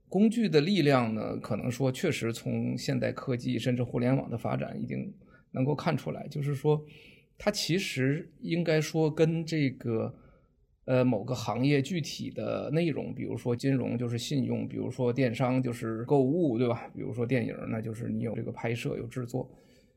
[0.09, 5.13] 工具的力量呢，可能说确实从现代科技甚至互联网的发展已经
[5.51, 6.81] 能够看出来，就是说
[7.37, 10.15] 它其实应该说跟这个
[10.87, 16.91] 呃某个行业具体的内容，比如说金融就是信用，比如说电商就是购物，对吧？
[16.95, 19.49] 比如说电影，那就是你有这个拍摄有制作，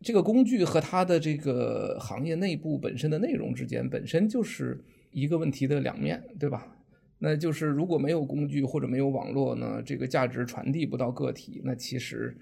[0.02, 4.80] 这个工具和它的这个行业内部本身的内容之间本身就是
[5.12, 6.76] 一个问题的两面，对吧？
[7.20, 12.36] 那就是如果没有工具或者没有网络呢，这个价值传递不到个体，那其实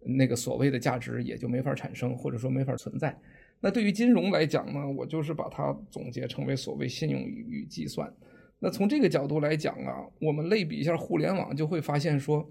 [0.00, 3.16] 那个所谓的价值也就没法产生，或者说没法存在。
[3.62, 8.12] 那对于金融来讲呢，我就是把它总结成为所谓信用与计算。
[8.58, 12.44] 那从这个角度来讲啊，我们类比一下互联网，就会发现说，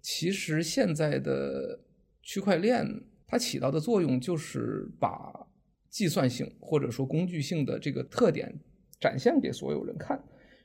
[0.00, 1.80] 其实现在的
[2.20, 2.84] 区块链
[3.28, 5.46] 它起到的作用就是把
[5.88, 8.52] 计算性或者说工具性的这个特点
[9.00, 10.20] 展现给所有人看。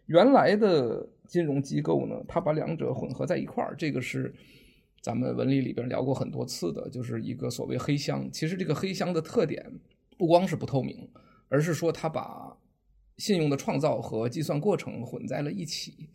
[0.07, 4.33] 原来的金融机构呢，它把两者混合在一块儿，这个是
[5.01, 8.27] 咱们文理里边聊过很多次的，就是一个所谓黑箱。
[8.31, 9.65] 其实这个黑箱的特点
[10.21, 11.09] 不光是不透明，
[11.49, 12.55] 而是说它把
[13.17, 16.11] 信用的创造和计算过程混在了一起，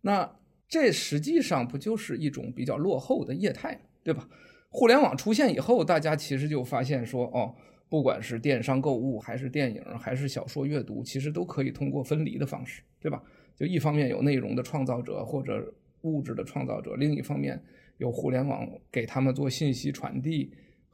[0.00, 0.26] 那
[0.66, 4.26] 这实际上不就是一种比较落后的业态，对吧？
[4.70, 7.54] 互联网出现以后，大家其实就发现说，哦，
[7.90, 13.22] 不管是电商购物，还是电影，还是小说阅读，其实都可以通过分离的方式，对吧？
[13.54, 15.70] 就一方面有内容的创造者或者
[16.00, 17.62] 物质的创造者，另一方面
[17.98, 20.50] 有互联网给他们做信息传递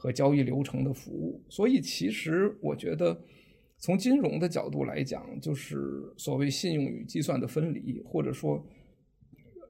[0.06, 1.42] 和交易流程的服务。
[1.48, 3.20] 所以，其实我觉得。
[3.78, 5.76] 从金融的角度来讲，就是
[6.16, 8.66] 所谓信用与计算的分离，或者说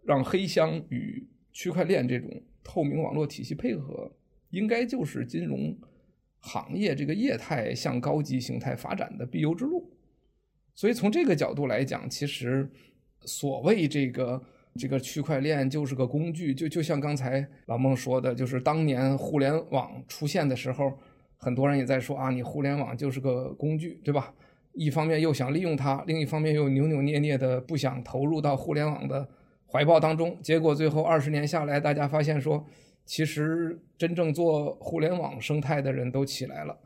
[0.04, 2.30] 让黑箱与区块链这种
[2.62, 4.08] 透明网络体系配合，
[4.50, 5.76] 应该就是金融
[6.38, 9.92] 行业这个业态向高级形态发展的必由之路。
[10.72, 12.70] 所以从这个角度来讲，其实
[13.22, 14.40] 所谓这个
[14.76, 20.92] 这个区块链就是个工具，就就像刚才老孟说的，就是当年互联网出现的时候。
[21.38, 24.32] 很多人也在说啊，你互联网就是个工具，对吧？
[24.72, 29.28] 一方面又想利用它，另一方面又扭扭捏捏的不想投入到互联网的
[29.70, 30.36] 怀抱当中。
[30.42, 32.64] 结果最后二十年下来，大家发现说，
[33.04, 36.78] 其实真正做互联网生态的人都起来了，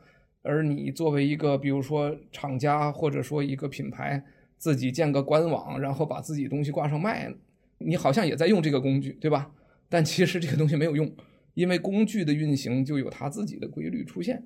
[0.43, 4.21] 而你作为一个比如说厂家或者说一个品牌，
[4.59, 7.33] 自己建个官网，然后把自己东西挂上卖，
[7.81, 9.53] 你好像也在用这个工具，对吧？
[9.89, 11.11] 但其实这个东西没有用。
[11.55, 14.41] 因为工具的运行就有它自己的规律出现，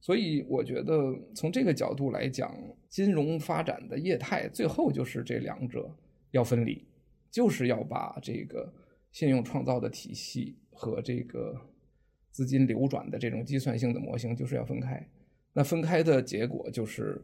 [0.00, 2.56] 所以我觉得从这个角度来讲，
[2.88, 5.94] 金融发展的业态最后就是这两者
[6.30, 6.82] 要分离，
[7.30, 8.72] 就是要把这个
[9.12, 11.54] 信用创造的体系和这个
[12.30, 15.06] 资金流转的这种计算性的模型就是要分开。
[15.52, 17.22] 那分开的结果就是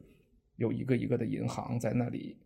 [0.57, 2.37] 有一个一个的银行在那里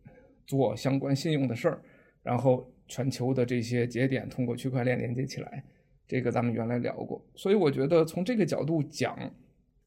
[0.45, 1.81] 做相关信用的事儿，
[2.23, 5.63] 然后全球的这些节点通过区块链连接起来。
[6.07, 9.29] 这个咱们原来聊过，所以我觉得从这个角度讲，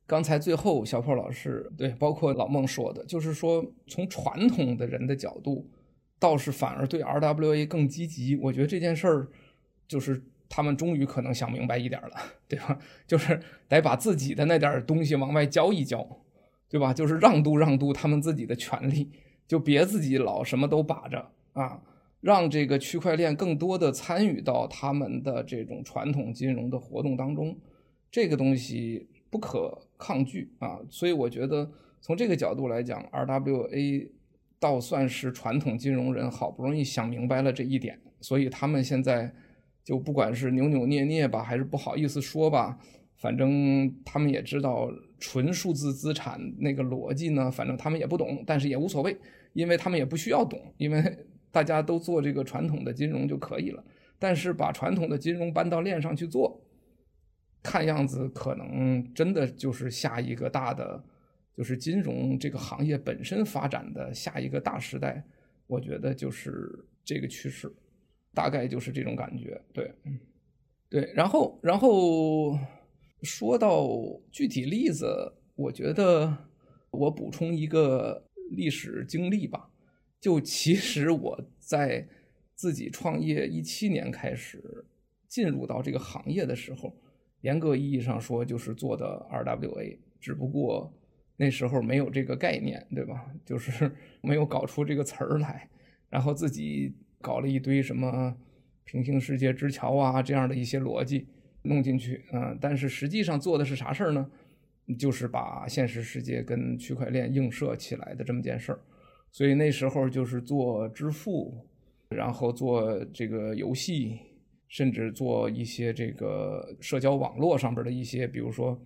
[0.07, 5.67] 刚才最后小破老师对，包括老孟说的，就是说从传统的人的角度，
[6.19, 8.37] 倒是反而对 RWA 更积极。
[8.37, 9.29] 我觉得这件事儿，
[9.89, 12.11] 就是他们终于可能想明白一点了，
[12.47, 12.79] 对吧？
[13.09, 16.07] 就是得把自己的那点东西往外交一交，
[16.69, 16.93] 对吧？
[16.93, 19.11] 就是让渡让渡他们自己的权利，
[19.49, 21.81] 就别自己老什么都把着啊。
[22.21, 27.57] 让这个区块链更多的参与到他们的这种传统金融的活动当中，
[28.11, 30.79] 这个东西不可抗拒啊。
[30.91, 31.71] 所以我觉得
[32.03, 34.11] 从这个角度来讲，RWA
[34.59, 39.33] 倒算是传统金融人好不容易想明白了这一点，所以他们现在
[39.83, 42.79] 就不管是扭扭捏捏吧，还是不好意思说吧，
[43.17, 49.17] 反正他们也知道纯数字资产那个逻辑呢，反正他们也不懂，但是也无所谓，
[49.55, 51.27] 因为他们也不需要懂，因为。
[51.51, 53.85] 大家都做这个传统的金融就可以了，
[54.19, 56.61] 但是把传统的金融搬到链上去做，
[57.63, 61.03] 看样子可能真的就是下一个大的，
[61.57, 65.25] 就是金融这个行业本身发展的下一个大时代。
[65.67, 66.69] 我觉得就是
[67.05, 67.73] 这个趋势，
[68.35, 69.61] 大概就是这种感觉。
[69.73, 69.95] 对，
[70.89, 71.13] 对。
[71.15, 72.59] 然后，然后
[73.23, 73.87] 说到
[74.33, 75.07] 具体例子，
[75.55, 76.37] 我觉得
[76.91, 79.70] 我补充一个历史经历吧。
[80.21, 82.07] 就其实我在
[82.55, 84.85] 自己创业一七年开始
[85.27, 86.95] 进入到这个行业的时候，
[87.41, 90.93] 严格意义上说就是做的 RWA，只不过
[91.37, 93.33] 那时候没有这个概念，对吧？
[93.47, 95.71] 就是 没有搞出这个词儿来，
[96.11, 98.37] 然后自己搞了一堆什么
[98.85, 101.27] 平行世界之桥啊这样的一些逻辑
[101.63, 104.31] 弄进去，嗯，但是实际上做的是啥事儿呢？
[104.99, 108.81] 就是把现实世界跟区块链映射起来的这么件事儿。
[109.33, 111.55] 所以那时候就是做支付，
[112.09, 114.19] 然后做这个游戏，
[114.69, 118.77] 甚至做一些这个社交网络上边的一些，比如说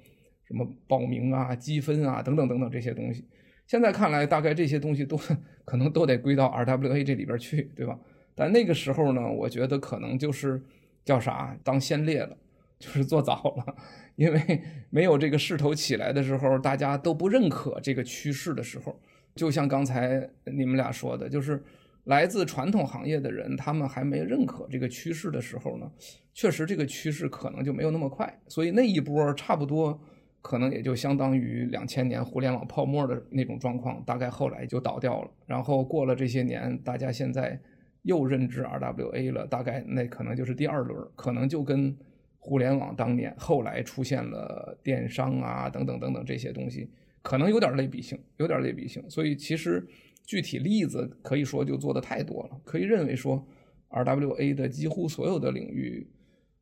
[0.47, 3.25] 什么报名啊、积分啊等等等等这些东西。
[3.67, 5.19] 现在看来，大概这些东西都
[5.65, 7.99] 可能都得归到 RWA 这里边去，对吧？
[8.35, 10.63] 但那个时候呢，我觉得可能就是
[11.05, 12.37] 叫啥，当先烈了，
[12.79, 13.77] 就是做早了，
[14.17, 19.01] 因为没有这个势头起来的时候，大家都不认可这个趋势的时候。
[19.35, 21.63] 就像刚才你们俩说的，就是
[22.05, 25.91] 来自传统行业的人，他们还没认可这个趋势的时候呢，
[26.33, 28.33] 确实这个趋势可能就没有那么快。
[28.49, 29.99] 所以那一波差不多
[30.43, 35.31] 可能也就相当于两千年互联网泡沫的那种状况，大概后来就倒掉了。
[35.47, 37.59] 然后过了这些年，大家现在
[38.03, 41.97] 又认知 RWA 了，大概那可能就是第二轮，可能就跟
[42.39, 46.91] 互联网当年后来出现了电商啊等等等等这些东西，
[47.25, 49.03] 可能有点类比性，有点类比性。
[49.09, 49.83] 所以其实
[50.27, 53.43] 具体例子可以说就做的太多了，可以认为说
[53.89, 56.07] RWA 的几乎所有的领域。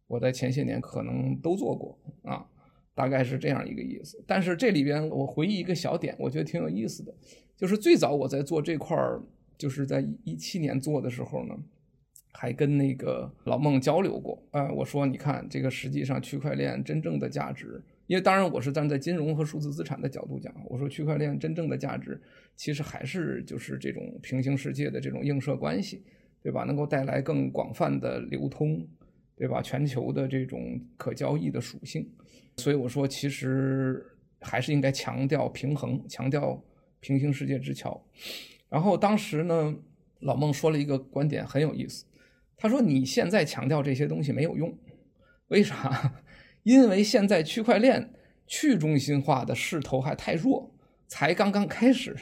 [0.07, 2.47] 我在前些年可能都做过啊，
[2.95, 4.23] 大概是这样一个意思。
[4.27, 7.13] 但是这里边我回忆一个小点，我觉得挺有意思的，
[7.57, 9.23] 就是最早我在做这块儿，
[9.57, 11.57] 就是在一七年做的时候呢，
[12.33, 14.47] 还跟那个老孟交流过。
[14.51, 17.83] 啊，我说你看这个实际上区块链真正的价值，
[18.13, 22.21] 因为当然我是站在金融和数字资产的角度讲，我说区块链真正的价值
[22.55, 26.05] 其实还是就是这种平行世界的这种映射关系，
[26.43, 26.65] 对吧？
[26.65, 28.87] 能够带来更广泛的流通。
[29.35, 29.61] 对吧？
[29.61, 32.09] 全球的这种可交易的属性，
[32.59, 34.07] 所以我说，其实
[34.41, 36.63] 还是应该强调平衡，强调
[37.01, 38.01] 平行世界之桥。
[38.69, 39.75] 然后当时呢，
[40.21, 42.05] 老孟说了一个观点很有意思，
[42.57, 44.73] 他说：“你现在强调这些东西没有用，
[45.49, 46.15] 为啥？
[46.63, 48.13] 因为现在区块链
[48.47, 50.75] 去中心化的势头还太弱，
[51.07, 52.17] 才刚刚开始，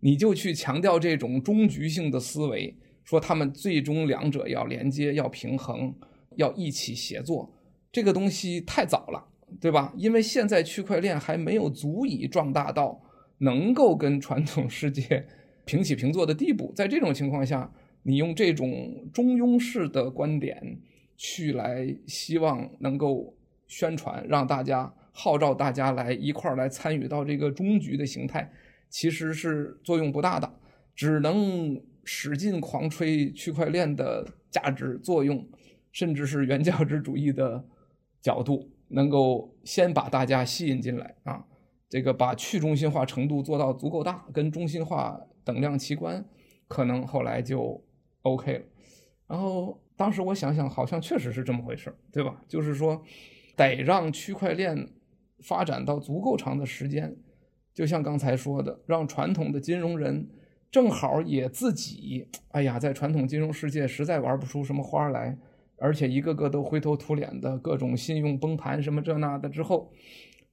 [0.00, 5.94] 你就去强调这种终局性的思维，说他们最终两者要连接，要平衡。”
[6.36, 7.52] 要一起协作，
[7.90, 9.26] 这个东西太早了，
[9.60, 9.92] 对吧？
[9.96, 13.02] 因为现在区块链还没有足以壮大到
[13.38, 15.26] 能够跟传统世界
[15.64, 16.72] 平起平坐的地步。
[16.74, 17.70] 在这种情况下，
[18.04, 20.78] 你用这种中庸式的观点
[21.16, 23.34] 去来，希望能够
[23.70, 28.52] 宣传，让大家号召大家来一块儿来参与到这个终局的形态，
[28.90, 30.52] 其实是作用不大的，
[30.94, 35.48] 只能使劲狂吹区块链的价值作用。
[35.92, 37.64] 甚至是原教旨主义的
[38.22, 41.44] 角度，能够先把大家吸引进来啊，
[41.88, 46.24] 这个把去中心化程度做到足够大，跟中心化等量齐观，
[46.68, 47.84] 可能后来就
[48.22, 48.64] OK 了。
[49.26, 52.40] 然后当时我想想，好像确实是这么回事，对吧？
[52.46, 53.02] 就是说，
[53.56, 54.88] 得让区块链
[55.40, 57.16] 发展到足够长的时间，
[57.74, 60.28] 就像刚才说的，让传统的金融人
[60.70, 65.38] 正好也自己，哎呀，在传统金融世界实在玩不出什么花来。
[65.82, 69.90] 而且一个个都灰头土脸的，各种信用崩盘什么这那的之后，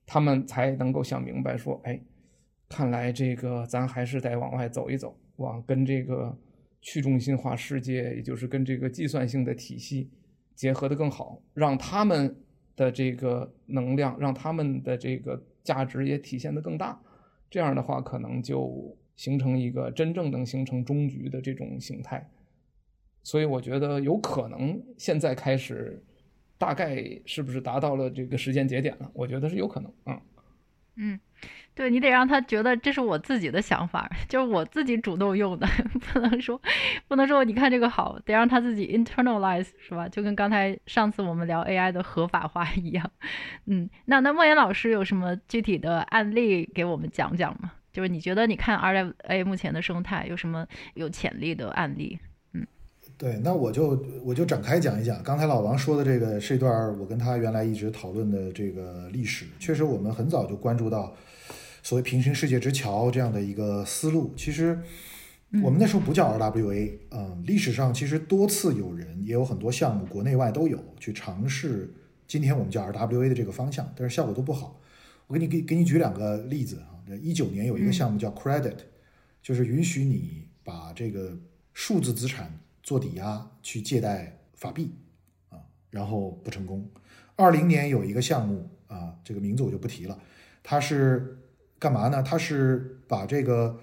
[0.06, 2.00] 他们才能够想明白说，哎，
[2.70, 6.34] 看来这个咱还是得往外走一走，往跟这个
[6.80, 10.10] 去中心化世界，也就是跟这个计算性的体系
[10.56, 12.34] 结合得更好，让他们
[12.78, 16.98] 的这个能量，让他们的这个价值也体现得更大。
[17.50, 22.30] 这样的话，可能就形成一个真正能形成终局的这种形态。
[23.24, 26.02] 所以我觉得有可能现在开始，
[26.58, 29.12] 大概是不是达到了这个时间节点了？
[29.14, 29.92] 我觉得是有可能。
[30.06, 30.22] 嗯，
[30.96, 31.20] 嗯，
[31.76, 35.68] 对，你得让他觉得这是我自己的想法，就是我自己主动用的，
[36.12, 36.60] 不能说
[37.08, 40.10] 不能说你看这个好，得让他自己 internalize 是吧？
[40.10, 43.12] 就跟刚才上次我们聊 AI 的合法化一样。
[43.66, 47.74] 嗯，那那莫言老师有什么具体的案例给我们讲讲吗？
[47.94, 50.66] 就是你觉得你看 RWA 目前的生态有什么
[50.96, 52.18] 有潜力的案例？
[52.54, 52.66] 嗯
[53.20, 55.22] 对，那我就我就展开讲一讲。
[55.24, 59.46] 刚才老王说的这个是一段我跟他原来一直讨论的这个历史。
[59.60, 61.16] 确实，我们很早就关注到
[61.88, 64.34] 所谓平行世界之桥这样的一个思路。
[64.36, 64.78] 其实
[65.64, 71.94] 我们那时候不叫 RWA，嗯，历史上其实多次有人也有很多项目，国内外都有去尝试
[72.28, 74.82] 今天我们叫 RWA 的这个方向，但是效果都不好。
[75.28, 77.00] 我给你给给你举两个例子啊。
[77.22, 78.76] 一九年有一个项目叫 Credit，
[79.42, 81.40] 就是允许你把这个
[81.74, 82.60] 数字资产。
[82.84, 84.92] 做抵押去借贷法币，
[85.50, 85.60] 啊，
[85.90, 86.90] 然后不成功。
[87.36, 90.18] 二零年有一个项目啊，这个名字我就不提了。
[90.64, 91.38] 它是
[91.80, 92.24] 干嘛呢？
[92.24, 93.80] 他是把这个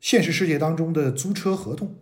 [0.00, 1.94] 现实世界当中的租车合同，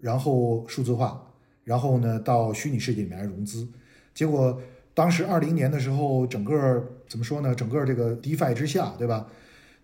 [0.00, 1.34] 然后数字化，
[1.64, 3.68] 然后呢到虚拟世界里面来融资。
[4.14, 4.60] 结果
[4.94, 7.54] 当时二零年的时候，整个怎么说呢？
[7.54, 9.28] 整个这个 DeFi 之下，对吧？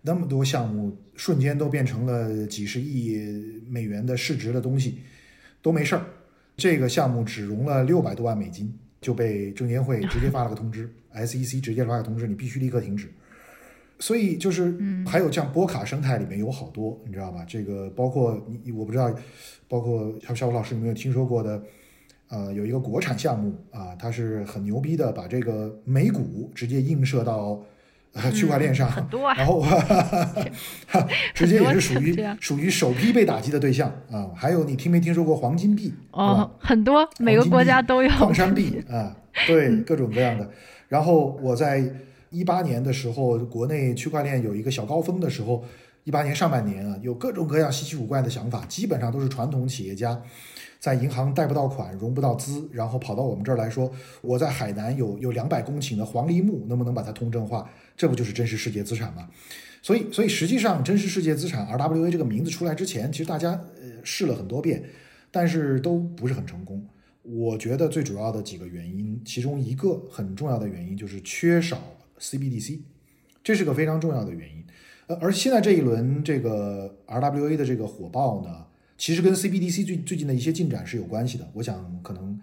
[0.01, 4.99] 那么多项目瞬间都变成了几十亿美元的市值的东西。
[5.61, 6.05] 都没事儿，
[6.55, 13.09] 这个项目只融了六百多万美金，就被证监会直接发了个通知，SEC 直接发个通知，你必须立刻停止。
[13.99, 17.45] 所以就是还有像波卡生态里面有好多，你知道吧？
[17.47, 19.13] 这个包括你，我不知道，
[19.67, 21.61] 包括小小武老师有没有听说过的？
[22.29, 27.61] 呃，有一个国产项目啊，它是很牛逼的，把这个美股直接映射到。
[28.33, 28.89] 区块链上，
[29.37, 34.31] 然后哈哈直接也是属于属于首批被打击的对象啊。
[34.35, 35.93] 还有你听没听说过黄金币？
[36.09, 38.09] 哦，很多，每个国家都有。
[38.17, 40.49] 矿山币啊，对， 各种各样的。
[40.87, 41.87] 然后我在
[42.29, 45.63] 一八年的时候，国内区块链有一个小高峰的时候，
[46.03, 50.21] 一八年上半年啊，有各种各样稀奇古怪的想法，基本上都是传统企业家
[50.79, 57.69] 在银行贷不到款、融不到资，然后跑到我们这儿来说，我在海南有有两百公顷的黄梨木，能不能把它通证化？
[57.97, 59.27] 这不就是真实世界资产吗？
[59.81, 63.51] 所以，所以实际上真实世界资产 RWA 这个名字出来之前，其实大家
[63.81, 64.83] 呃试了很多遍，
[65.31, 66.85] 但是都不是很成功。
[67.23, 71.81] 我觉得最主要的几个原因，其中一个很重要的原因就是缺少。
[72.19, 72.79] CBDC，
[73.43, 74.63] 这是个非常重要的原因。
[75.07, 78.67] 呃，而现在这一轮这个 RWA 的这个火爆呢，
[78.97, 81.49] 其实跟 CBDC 最最近的一些进展是有关系的。
[81.53, 82.39] 我想可能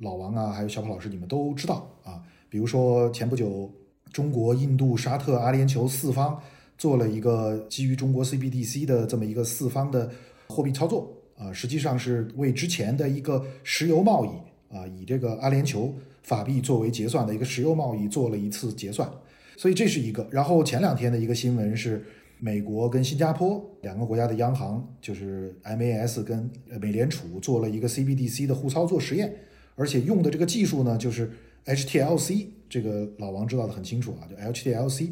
[0.00, 2.22] 老王啊，还有小跑老师你们都知道啊。
[2.48, 3.70] 比如说前不久，
[4.10, 6.40] 中国、印度、沙特、阿联酋四方
[6.78, 10.10] 做了一个基于中国 CBDC 的这么一个四方的
[10.46, 15.92] 货币操作啊，实际上是为之前的一个石油贸易啊，以这个阿联酋。
[16.22, 19.10] 法币作为结算的一个石油贸易做了一次结算，
[19.56, 20.26] 所以这是一个。
[20.30, 22.04] 然后前两天的一个新闻是，
[22.38, 26.50] 美国跟新加坡两个国家的央行，就是 MAS 跟
[26.80, 29.34] 美联储做了一个 CBDC 的互操作实验，
[29.74, 31.30] 而且用的这个技术呢，就是
[31.64, 35.10] HTLC，这个老王知道的很清楚啊，就 HTLC，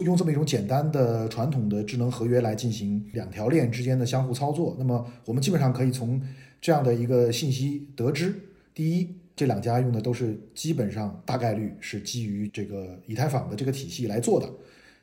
[0.00, 4.74] 用这么一种简单的传统的智能合约来进行两条链之间的相互操作。
[4.78, 6.20] 那么我们基本上可以从
[6.60, 8.34] 这样的一个信息得知，
[8.74, 9.14] 第一。
[9.38, 14.50] 这两家用的都是基本上大概率是基于这个以太坊的这个体系来做的。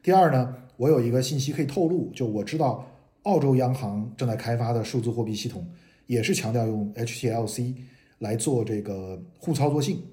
[0.04, 2.86] 第二呢，我有一个信息可以透露，就我知道
[3.24, 5.66] 澳洲央行正在开发的数字货币系统
[6.06, 7.76] 也是强调用 HTLC
[8.20, 10.04] 来做这个互操作性。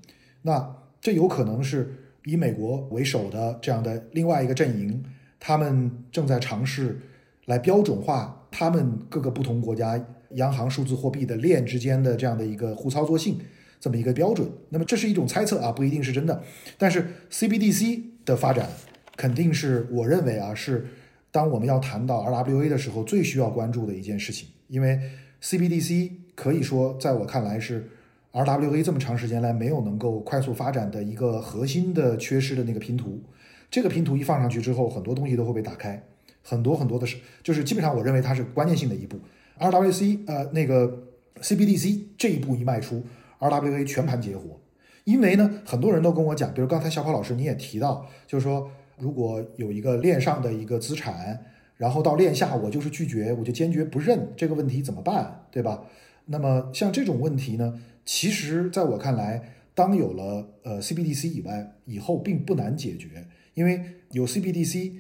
[0.43, 1.93] 那这有可能是
[2.25, 5.03] 以美国为首的这样的另外一个阵营，
[5.41, 7.01] 他们正在尝试
[7.47, 13.41] 来标准化他们各个不同国家央行数字货币的链之间的这样的一个互操作性。
[13.83, 16.41] 这么一个标准，那么这是一种猜测啊，不一定是真的。
[16.79, 18.69] 但是 CBDC 的发展
[19.17, 20.87] 肯定是我认为啊，是
[21.33, 24.47] 当我们要谈到 RWA 的时候最需要关注的一件事情。
[24.69, 25.01] 因为
[25.43, 27.91] CBDC 可以说在我看来是
[28.31, 33.21] RWA 这么长时间来没有能够快速发展的一个核心的缺失的那个拼图。
[33.69, 36.01] 这个拼图一放上去之后，很多东西都会被打开，
[36.41, 39.19] 很多很多的是，就是基本上我认为它是关键性的一步。
[39.59, 41.03] RWC 呃那个
[41.41, 43.03] CBDC 这一步一迈出。
[43.43, 44.61] RWA 全盘截活，
[45.03, 51.45] 因为呢，很多人都跟我讲，比如刚才小跑老师你也提到，就是说，如果有一个链上的一个资产，
[51.77, 55.83] 然后到链下我就是拒绝，我就坚决不认，这个问题怎么办，对吧？
[56.27, 63.83] 那么像这种问题呢，其实在我看来，当有了呃 CBDC 以外，以后并不难解决，因为
[64.13, 64.93] 有 CBDC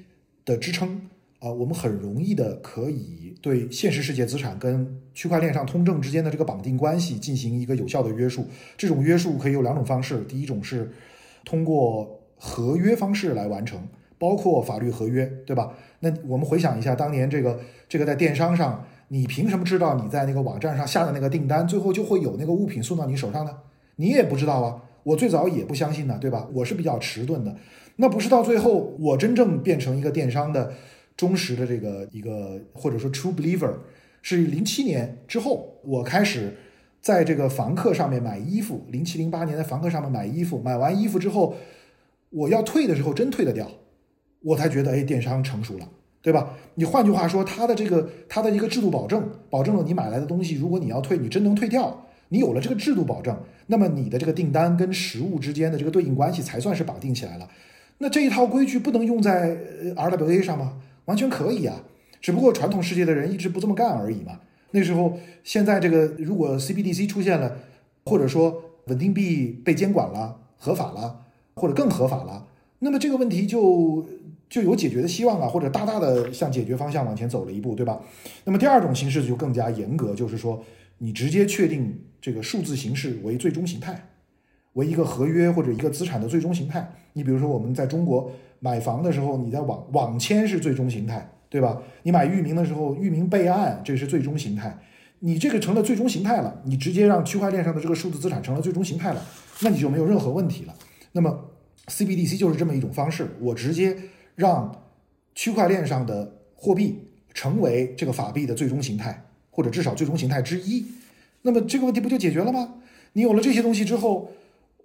[0.44, 1.08] 的支撑。
[1.42, 8.46] 啊，我们很容易的可以对现实世界资产跟区块链上通证之间的这个绑定关系进行一个有效的约束。
[8.76, 10.92] 这种约束可以有两种方式，第一种是
[11.44, 13.80] 通过合约方式来完成，
[14.18, 15.72] 包括法律合约，对吧？
[15.98, 23.50] 那我们回想一下，当年这个这个在电商上，你凭什么知道你在那个网站上下的那个订单，最后就会有那个物品送到你手上呢？
[23.96, 26.46] 你也不知道啊，我最早也不相信呢，对吧？
[26.54, 27.56] 我是比较迟钝的，
[27.96, 30.72] 那不是到最后我真正变成一个电商的。
[31.16, 33.72] 忠实的这个一个或者说 true believer，
[34.22, 36.56] 是零七年之后，我开始
[37.00, 38.84] 在这个房客上面买衣服。
[38.88, 41.54] 零七零八年在房客上面买衣服，买完衣服之后，
[42.30, 43.70] 我要退的时候真退得掉，
[44.40, 45.88] 我才觉得哎，电商成熟了，
[46.20, 46.56] 对吧？
[46.74, 52.06] 你换句话说，它的这个它的一个制度保证，保证了你买来的东西，如果你要退，你真能退掉。
[52.28, 57.46] 你有了这个制度保证，那么你的这个订单跟实物之间的这个对应关系才算是绑定起来了。
[57.98, 59.54] 那这一套规矩不能用在
[59.94, 60.80] RWA 上吗？
[61.06, 61.84] 完全可以啊，
[62.20, 64.40] 只不过传统世界的人一直不这么干而已嘛。
[64.70, 67.58] 那时候，现在这个如果 CBDC 出现了，
[68.06, 72.46] 或者说稳定币被监管了、合法了，或者更合法了，
[72.78, 74.06] 那么这个问题就
[74.48, 78.00] 就有解决的希望啊，或者大大的向解决方向往前走了一步，对吧？
[78.44, 80.64] 那么第二种形式就更加严格，就是说
[80.98, 84.08] 你直接确定这个数字形式为最终形态，
[84.72, 86.94] 为一个合约或者一个资产的最终形态。
[87.12, 88.32] 你比如说我们在中国。
[88.64, 91.82] 买房的时候，你在网网签是最终形态，对吧？
[92.04, 94.78] 你买域名的时候，域名备案这是最终形态。
[95.18, 99.26] 你这个成了最终形态了，你直接让区块链上的这个数字资产成了最终形态了，
[99.62, 100.74] 那你就没有任何问题了。
[101.10, 101.50] 那么
[101.88, 103.96] CBDC 就是这么一种方式，我直接
[104.36, 104.72] 让
[105.34, 110.86] 区块链上的货币成为这个法币的最终形态，或者至少最终形态之一。
[111.42, 112.74] 那么这个问题不就解决了吗？
[113.14, 114.30] 你有了这些东西之后，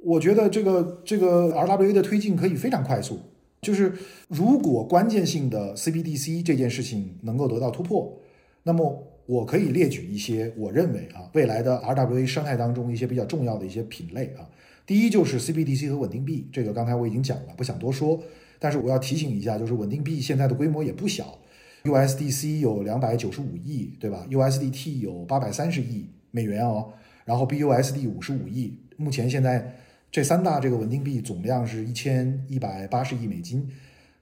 [0.03, 3.19] 我觉得这个这个 RWA 的推进可以非常快速。
[3.61, 3.93] 就是
[4.27, 8.19] 如果关键性的 CBDC 这件事情能够得到突破，
[8.63, 14.47] 那么我可以列举一些我认为啊未来的 RWA 生态当中一些比较重要的一些品类啊。
[14.85, 18.21] 第一就是 CBDC 和稳定币，这个刚才我已经讲了，不想多说。
[18.59, 21.37] 但是我要提醒一下，就是稳定币现在的规模也不小
[21.83, 26.93] ，USDC 有两百九十五亿，对吧？USDT 有八百三十亿美元哦，
[27.25, 28.79] 然后 BUSD 五十五亿。
[28.95, 29.75] 目前现在
[30.11, 33.67] 这三大这个稳定币总量是一千一百八十亿美金，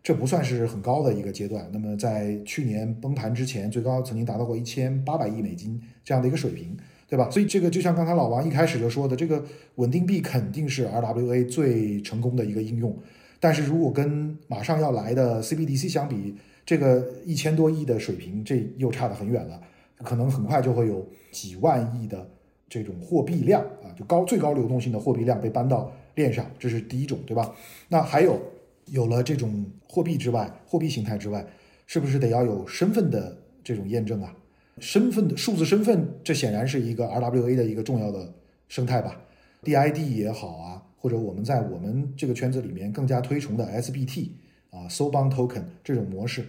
[0.03, 1.69] 这不算是很高的一个阶段。
[1.71, 6.77] 那么在去年崩盘之前，最高曾经达到过一千八百亿美金这样的一个水平。
[7.07, 7.29] 对吧？
[7.29, 12.97] 所以这个就像刚才老王一开始就说的，这个稳定币肯定是 RWA 最成功的一个应用。
[13.39, 19.61] 但是如果跟马上要来的 CBDC 相比，这个一千多亿的水平，这又差得很远了。
[19.99, 22.27] 可能很快就会有几万亿的
[22.67, 23.63] 这种货币量，
[23.97, 27.53] 就高最高流动性的货币量被搬到链上，这是第一种，对吧？
[27.89, 28.39] 那还有
[28.87, 31.45] 有了这种货币之外，货币形态之外，
[31.87, 34.35] 是不是得要有身份的这种验证啊？
[34.79, 38.33] 身份的数字身份，这显然是一个 RWA 的一个重要的
[38.67, 39.21] 生态吧
[39.63, 44.27] ，DID 也好啊，或者我们在我们这个圈子里面更加推崇的 SBT
[44.71, 46.45] 啊，So Bond Token 这种模式，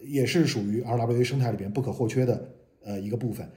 [0.00, 2.48] 也是属于 RWA 生态里边不可或缺的
[2.84, 3.48] 呃一个部分。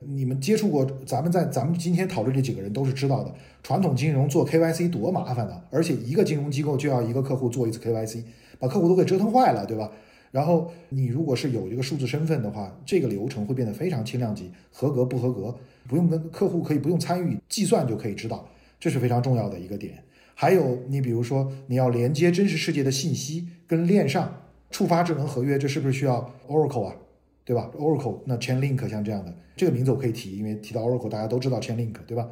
[0.00, 8.22] 你们接触过，咱们在咱们今天讨论这几个人都是知道的，传统金融做 KYC 多麻烦啊，而且一个金融机构就要一个客户做一次 KYC，
[8.58, 9.90] 把客户都给折腾坏了，对吧？
[10.30, 15.54] 然后你如果是有这个数字身份的话，这个流程会变得非常轻量级，合格不合格
[15.88, 18.46] 不用跟客户可以不用参与计算就可以知道，
[18.80, 20.02] 这是非常重要的一个点。
[20.34, 26.96] 还有你比如说你要连接真实世界的信息跟链上触发智能合约，这是不是需要 Oracle 啊？
[27.44, 32.28] 对吧？Oracle 那 Chainlink 像这样的这个名字我可以提，因为提到 Oracle 大家都知道 Chainlink 对吧？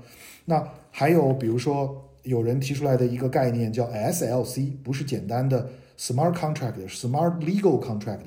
[0.47, 5.69] 那还有比如说有人提出来的一个概念叫 SLC，不是简单的。
[5.99, 8.23] Smart contract, smart legal contract，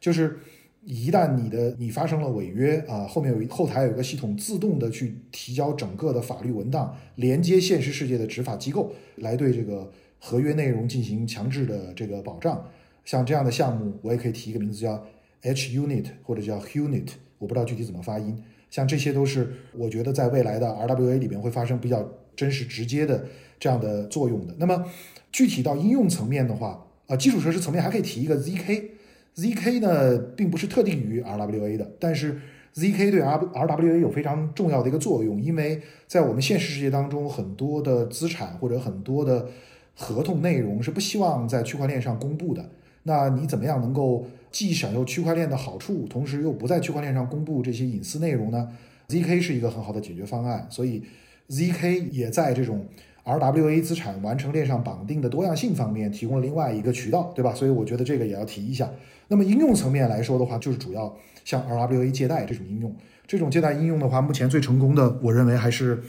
[0.00, 0.40] 就是
[0.82, 12.66] 一旦你的你发生了违约啊，后面有一后台有一个系统自动的去提交整个的法律文档，连接现实世界的执法机构来对这个合约内容进行强制的这个保障。
[13.04, 15.04] 像这样的项目，我也可以提一个名字叫
[15.42, 18.42] H Unit 或者叫 unit，我不知道具体怎么发音。
[18.70, 23.26] 像这些都是我觉得在未来的 RWA 里面会发生比较真实直接的
[23.60, 24.54] 这样的作用的。
[24.58, 24.84] 那么
[25.30, 32.40] 具体到应用层面的话，啊，基础设施层面还可以提一个 ZK，ZK 呢并不是特定于 RWA 的，但是
[32.74, 39.48] ZK 对 R RWA 有非常重要的一个作用，因为在我们现实世界当中，很多的资产或者很多的
[39.94, 42.70] 合同内容是不希望在区块链上公布的。
[43.04, 48.68] 那你怎么样能够既享受区块链的好处，同时又不在区块链上公布这些隐私内容呢
[49.08, 51.02] ？ZK 是一个很好的解决方案，所以
[51.48, 52.86] ZK 也在这种。
[53.24, 57.54] RWA 资产完成链上绑定的多样性方面提供了另外一个渠道，对吧？
[57.54, 58.90] 所以我觉得这个也要提一下。
[59.28, 62.92] 那么应用层面来说的话，就是主要像 RWA 借贷这种应用，
[63.24, 66.02] 这种借贷应用的话，目前最成功的，我认为还是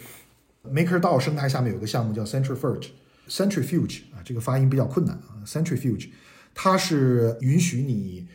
[0.67, 6.09] MakerDAO 生态下面有个项目叫 Centrifuge，Centrifuge 啊，这个发音比较困难啊，Centrifuge，
[6.53, 8.27] 它是允许你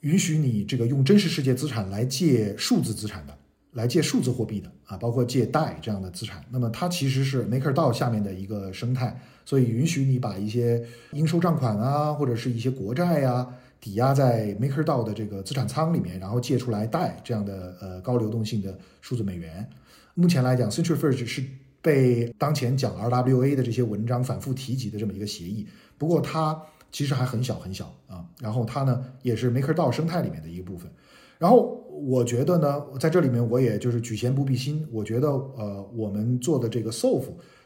[0.00, 3.36] 允许你这个用真实世界资产来借数字资产的。
[3.72, 10.82] 来借数字货币的啊，包括借贷这样的资产，那么它其实是 MakerDAO 下面的一个生态，所以允许你把一些
[11.12, 19.68] 应收账款啊，或者是一些国债呀、啊，抵押在 MakerDAO 的这个资产仓里面，然后借出来贷这样的呃高流动性的数字美元。
[20.14, 21.44] 目前来讲，Centrifuge 是
[21.82, 25.66] 被当前讲 RWA 的这些文章反复提及的这么一个协议，
[25.98, 26.60] 不过它
[26.90, 30.90] 其实还很小很小啊，然后它呢也是 MakerDAO 生态里面的一个部分，
[31.38, 31.84] 然后。
[31.98, 34.86] 我觉得呢，在这里面我也就是举贤不避亲。
[34.92, 37.24] 我觉得，呃，我们做的这个 Sov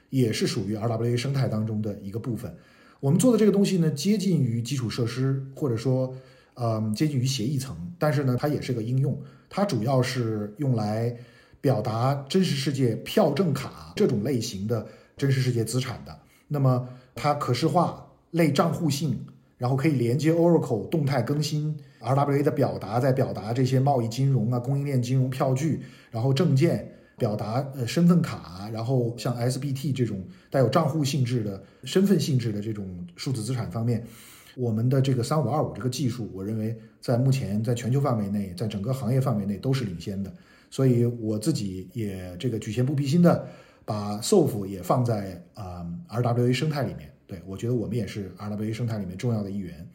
[0.09, 2.57] 也是属于 RWA 生态当中的一个部分。
[2.99, 6.15] 我们做的这个东西呢，接近于基础设施，或者说，
[6.55, 7.77] 嗯、接近于协议层。
[7.99, 9.21] 但是呢，它也是个应用，
[9.51, 11.15] 它主要是用来
[11.61, 16.19] 表达真实世界票证卡这种类型的真实世界资产的。
[16.49, 19.25] 那么它可视化、类账户性，
[19.57, 21.75] 然后可以连接 Oracle 动态更新。
[22.01, 25.81] RWA 的表达在表达这些贸易金融啊、供应链金融票据，
[26.11, 30.21] 然后证件表达呃身份卡，然后像 SBT 这种
[30.51, 34.05] 带有账户性质的身份性质的这种数字资产方面，
[34.57, 40.33] 我们的这个三五二五这个技术，我认为在目前在全球范围内，在整个行业范围内都是领先的。
[40.71, 43.47] 所以我自己也这个举贤不避亲的
[43.85, 47.12] 把 Sof 也放在啊、RWA 生态里面。
[47.33, 49.89] 对，我觉得我们也是 RWA 生态里面重要的一员。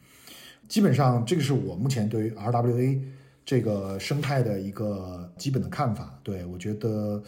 [0.66, 3.00] 基本上，这个是我目前对于 RWA
[3.46, 6.18] 这个生态的一个基本的看法。
[6.24, 7.22] 对，我觉得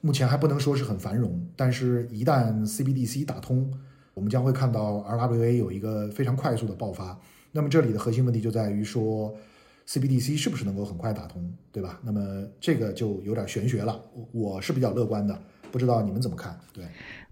[0.00, 3.72] 目前还不能说是很繁荣，但是一旦 CBDC 打通，
[4.12, 7.16] 我们将会看到 RWA 有一个非常快速的爆发。
[7.52, 9.32] 那么这里的核心问题就在于说
[9.86, 12.00] ，CBDC 是不是能够很快打通，对吧？
[12.02, 14.02] 那么这个就有点玄学了。
[14.12, 15.40] 我我是比较乐观的，
[15.70, 16.58] 不知道你们怎么看？
[16.72, 16.84] 对。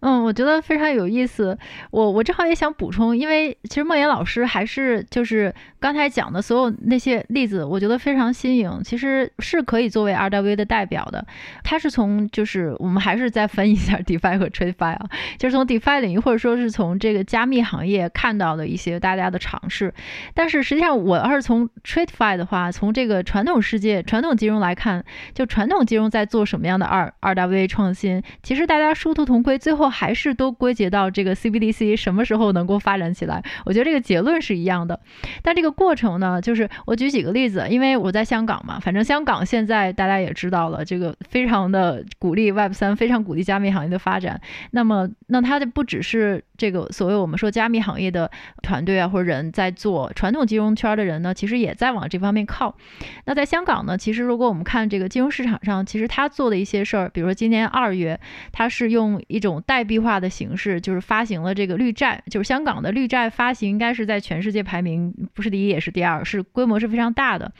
[0.02, 1.56] 嗯，我觉得非常有意思。
[1.92, 11.24] 我我正好也想补充，因为其实孟岩老师还是就是刚才讲的所有那些例子，我觉得非常新颖，其实是可以作为 RWA 的代表的。
[11.62, 15.06] 他是从就是我们还是再分一下 DeFi 和 tradefi 啊，
[15.38, 19.94] 就是从 DeFi 领域或者说是从这个加密行业看到的一些大家的尝试。
[20.34, 29.91] 但是实际上，我要是从 tradefi 的话，从这个传统世界传统金融来看，就传统金融在做什么样的二 RWA 创新，其实大家殊途同归，最后。
[29.92, 33.44] 还是都归结到这个 CBDC 什么时候能够发展起来？
[33.64, 34.98] 我觉得这个结论是一样的，
[35.42, 44.40] 但这个过程呢，就是我举几个例子，因为我在香港嘛，反正香港现在大家也知道了，这个非常的鼓励 Web 三，非常鼓励加密行业的发展。
[44.70, 48.30] 那么，那它的不只是这个所谓我们说加密行业的
[48.62, 52.76] 团队啊或者人在做，传统金融圈的人呢，其实也在往这方面靠。
[53.24, 58.20] 那在香港呢，其实如果我们看这个金融市场上，其实他做的一些事儿，比如说今年二月，
[58.52, 67.52] 他是用一种代币化的形式，就是发行了这个绿债，就是香港的绿债发行，应该是在全世界排名不是第一也是第二，是规模是非常大的。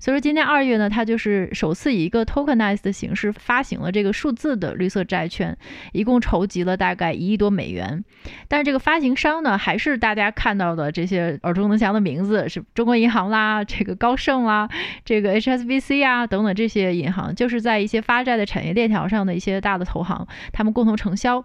[0.00, 5.56] 所以说今年二月呢，他就是首次以一个 tokenized 的形式发行了这个数字的绿色债券，
[5.92, 8.02] 一共筹集了大概一亿多美元。
[8.48, 14.68] 但是这个发行商呢，还是大家看到的这些耳熟能详的名字，是中国银行啦，这个高盛啦，
[15.04, 21.44] 这个 HSBC 啊等等这些银行，就是在一些发债的产业链条上的一些大的投行，他们共同承销。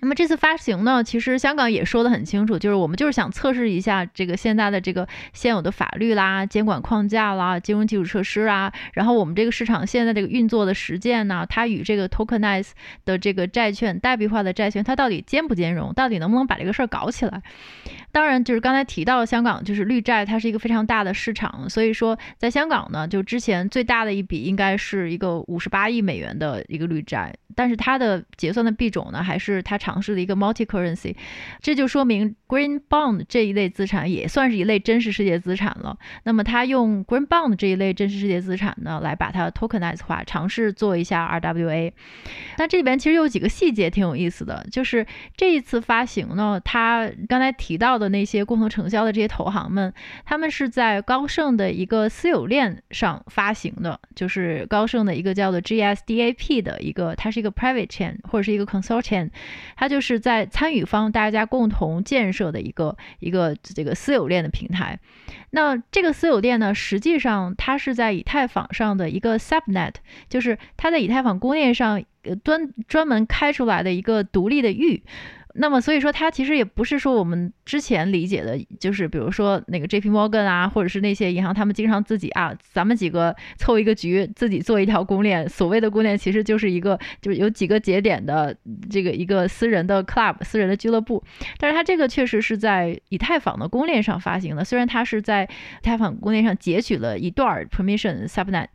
[0.00, 12.70] 那么这次发行呢，其实香港也说得很清楚，就是我们就是想测试一下这个现在的这个现有的法律啦、监管框架啦、金融基础设施啊，然后我们这个市场现在这个运作的实践呢，它与这个 tokenize
[13.04, 17.42] 的这个债券、代币化的债券，它到底兼不兼容，到底能不能把这个事儿搞起来？
[18.12, 31.16] 当然，就是刚才提到香港就是绿债，它是一个非常大的市场，所以说在香港呢，就之前最大的一笔应该是一个五十八亿美元的一个绿债，但是它的结算的币种呢，还是它尝试的一个 multi currency，
[31.62, 35.96] 这就说明 green bond 这一类资产也算是一类真实世界资产了。
[36.24, 41.90] 那么它用 green bond 这一类真实世界资产呢，来把它 tokenize 化，尝试做一下 RWA。
[42.58, 49.92] 那这里边其实有几个细节挺有意思的，就是这一次发行呢，它刚才提到的的那些共同承销的这些投行们，
[50.24, 59.30] 他们是在高盛的一个私有链上发行的，就是高盛的一个叫做 GSDAP 的一个，它是一个 private chain 或者是一个 consortium，
[59.76, 60.22] 它就是。
[60.22, 65.00] 在参与方大家共同建设的一个一个这个私有链的平台。
[65.50, 69.94] 那这个私有链呢，实际上它是在以太坊上的一个 subnet，
[70.28, 75.02] 就是它在以太坊公链上呃专专门开出来的一个独立的域。
[75.54, 85.48] 那么所以说，它其实也不是说我们之前理解的，就是比如说那个 JP Morgan 啊，或者是那些银行，他们经常自己啊，咱们几个凑一个局，自己做一条公链。
[85.48, 88.56] 所谓的公链，其实就是一个就是有几个节点的
[88.90, 91.22] 这个一个私人的 club、私人的俱乐部。
[91.58, 98.66] 但是它这个确实是在以太坊的公链上发行的，虽然它是在以太坊公链上截取了一段 permission subnet。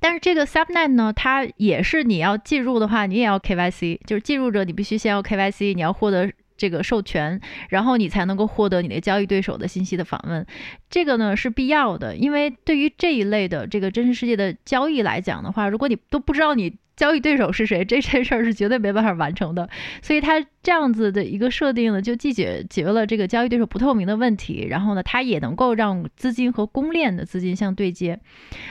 [0.00, 10.46] 但是这个 subnet 呢，它也是你要进入的话，你也要 KYC，就是进入者你必须先要 KYC，你要获得这个授权，然后你才能够获得你的交易对手的信息的访问。
[10.88, 17.84] 这个呢是必要的，因为对于这一类的这个真实世界的交易来讲的话，如果你都不知道你交易对手是谁？
[17.86, 19.68] 这这事儿是绝对没办法完成的。
[20.02, 28.18] 所以它这样子的一个设定呢，就既解决了这个交易对手不透明的问题，然后呢，它也能够让资金和公链的资金相对接。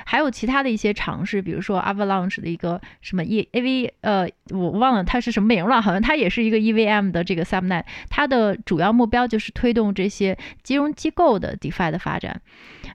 [0.06, 12.42] 还有其他的一些尝试，比如说 Avalanche 的一个什么 E A V，呃，我忘了它是什么名了，好像它也是一个 EVM 的这个 Subnet，它的主要目标就是推动这些金融机构的 DeFi 的发展。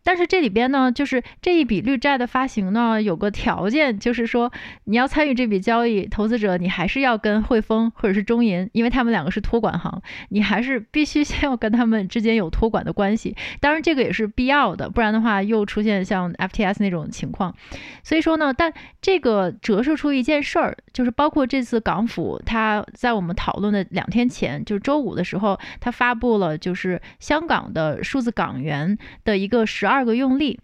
[0.03, 4.53] 但是这里边呢，就是这一笔绿债的发行呢，有个条件，就是说
[4.85, 13.37] 你要参与这笔交易，投资者你还是要跟汇丰或者是中银，因为他们两个是托管行，你还是必须 先要跟他们之间有托管的关系。
[13.61, 17.55] 当然这个也是必要的，不然的话又出现像 FTS 那种情况。
[18.03, 30.61] 所以说呢，但这个折射出一件事儿，就是包括这次港府他在我们讨论的两天前，就是周五的时候，他发布了就是香港的数字港元的一个十二个用例。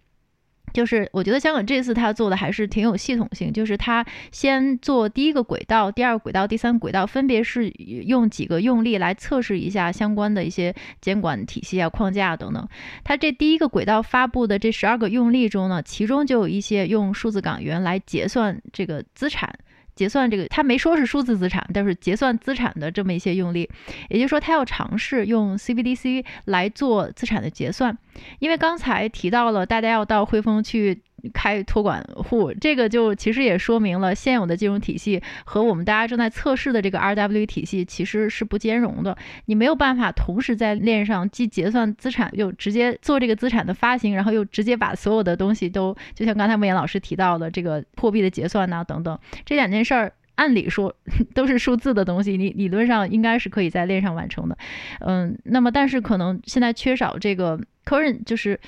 [0.73, 12.67] 就是我觉得香港这次他做的还是挺有系统性，就是他先做第一个轨道、第二轨道、第三轨道，分别是用几个用例来测试一下相关的一些监管体系啊、框架等等。
[13.03, 19.57] 他这第一个轨道发布的这十二个用例中呢，其中就有一些用数字港元来结算这个资产。
[19.97, 23.67] 结算这个，他没说是数字资产，但是结算资产的这么一些用例，
[24.09, 27.97] 也就是说，他要尝试用 CBDC 来做资产的结算。
[28.39, 31.01] 因为刚才提到了，大家要到汇丰去
[31.33, 39.17] 开托管户，这个就其实也说明了现有的金融体系和我们大家正在测试的这个 RW 体系其实是不兼容的。
[39.45, 50.13] 你没有办法同时在链上既结算资产，又直接做这个资产的发行，然后又直接把所有的东西都，就像刚才莫言老师提到的这个货币的结算呐、等等，这两件事儿。
[50.37, 50.95] 按理说
[51.35, 54.57] 都是数字的东西，你理论上应该是可以在链上完成的，
[55.01, 58.59] 嗯，那么但是可能现在缺少这个 current 就是，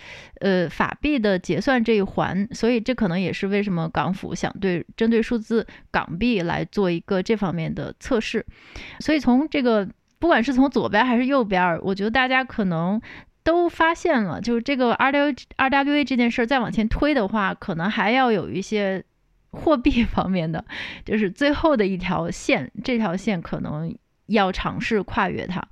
[0.42, 8.46] 呃，法币的结算这一环，所以这可能也是为什么港府想对针对数字港币来做一个这方面的测试。
[9.00, 9.88] 所以从这个
[10.20, 13.00] 不管是从左边还是右边，我觉得大家可能
[13.44, 19.04] 都发现了，就是这个 R W RWA 这件事再往前推的话，可能还要有一些。
[19.52, 20.64] 货币 方面的，
[21.06, 23.96] 就是最后的一条线，这条线可能
[24.28, 25.68] 要尝试跨越它，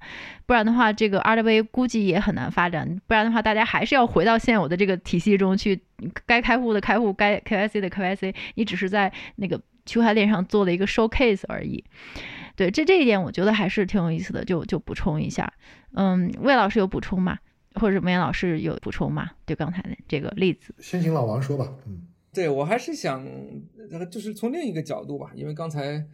[0.45, 2.99] 不然的话，这个 RWA 估计也很难发展。
[3.05, 5.79] 不然的话，大家还是要回到现有的这个体系中去，
[6.25, 11.83] 该开户的开户，该 KYC 的 KYC，你只是在那个区块链上做了一个 showcase 而已。
[12.55, 15.53] 对，这这一点我觉得还是挺有意思的，就就补充一下。
[15.93, 17.37] 嗯，魏老师有补充吗？
[17.75, 19.29] 或者梅老师有补充吗？
[19.45, 21.67] 对刚才的这个例子，先请老王说吧。
[21.85, 22.07] 嗯。
[22.37, 23.27] 对，我还是想，
[24.11, 26.07] 就是从另一个角度吧，因为刚才，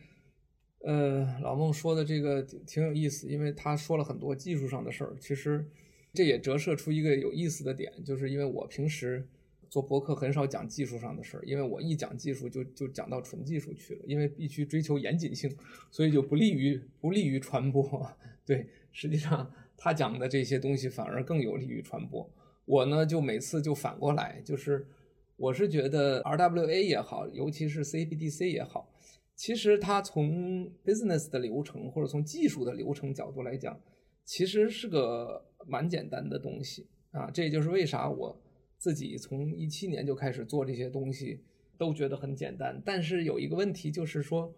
[0.80, 5.68] 呃，老孟说的这个挺有意思，因为他说了很多技术上的事儿，其实
[6.14, 9.28] 这也折射出一个有意思的点，就是因为我平时
[9.70, 15.54] 做博客很少讲技术上的事儿，因为我一讲技术就就讲到纯技术去了，因为必须追求严谨性，
[15.92, 18.10] 所以就不利于不利于传播。
[18.48, 22.32] 对，实际上他讲的这些东西反而更有利于传播，
[22.64, 24.88] 我呢就每次就反过来，就是。
[25.36, 28.94] 我是觉得 RWA 也好，尤其是 CBDC 也好，
[29.36, 33.80] 其实它从 business 的流程或者从技术的流程角度来讲，
[34.24, 37.30] 其实是个蛮简单的东西啊。
[37.32, 38.40] 这也就是为啥我
[38.78, 41.42] 自己从一七年就开始做这些东西，
[41.78, 42.80] 都觉得很简单。
[42.86, 44.54] 但是有一个问题就是说，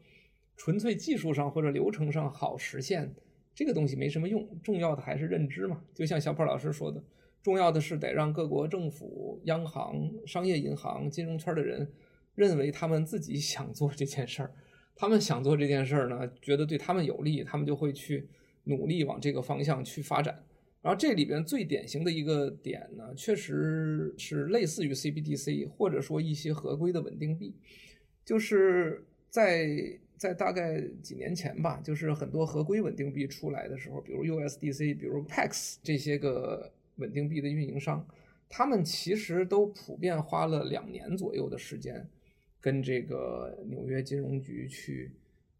[0.58, 3.16] 纯粹技术上或者流程上好实现
[3.56, 5.82] 这个东西没什么用，重要的还是认知嘛。
[5.94, 7.02] 就像小宝老师说的。
[7.46, 11.88] 重要的是得让各国政府、央行、商业银行、金融圈的人
[12.34, 14.52] 认为他们自己 想做这件事儿，
[14.96, 18.28] 他们想做这件事儿呢，觉得对他们有利，他们就会去
[18.64, 20.44] 努力往这个方向去发展。
[20.82, 27.54] 然后这里边最典型的一个点呢，确实是类似于 CBDC 或者说一些合规的稳定币，
[28.26, 36.72] 就是在在大概几年前吧，就是很多合规稳定币出来的时候，比如 USDC，比如 PAX 这些个。
[36.98, 38.06] 稳定币的运营商，
[38.48, 42.08] 他们其实都普遍花了两年左右的时间，
[42.62, 45.16] 跟这个纽约金融局去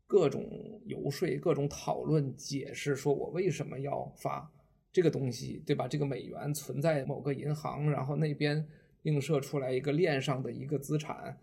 [0.08, 4.50] 各种游说、各种讨论、解释，说我为什么要发
[4.94, 5.88] 这个东西，对吧？
[5.88, 8.66] 这个美元存在某个银行，然后那边
[9.04, 11.38] 映射出来一个链上的一个资产，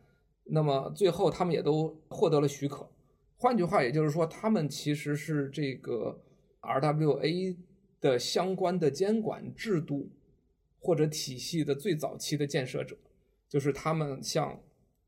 [0.45, 2.89] 那么最后他们也都获得了许可。
[3.37, 6.23] 换句话，也就是说，他们其实是这个
[6.61, 7.57] RWA。
[8.03, 10.11] 的相关的监管制度
[10.81, 12.95] 或者体系的最早期的建设者，
[13.49, 14.61] 就是他们向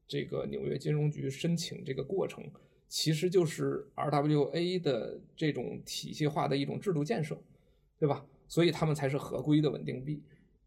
[0.06, 2.44] 这个纽约金融局申请这个过程，
[2.88, 7.36] 其实就是 RWA 的这种体系化的一种制度建设，
[7.98, 8.24] 对吧？
[8.46, 10.22] 所以他们才是合规的稳定币。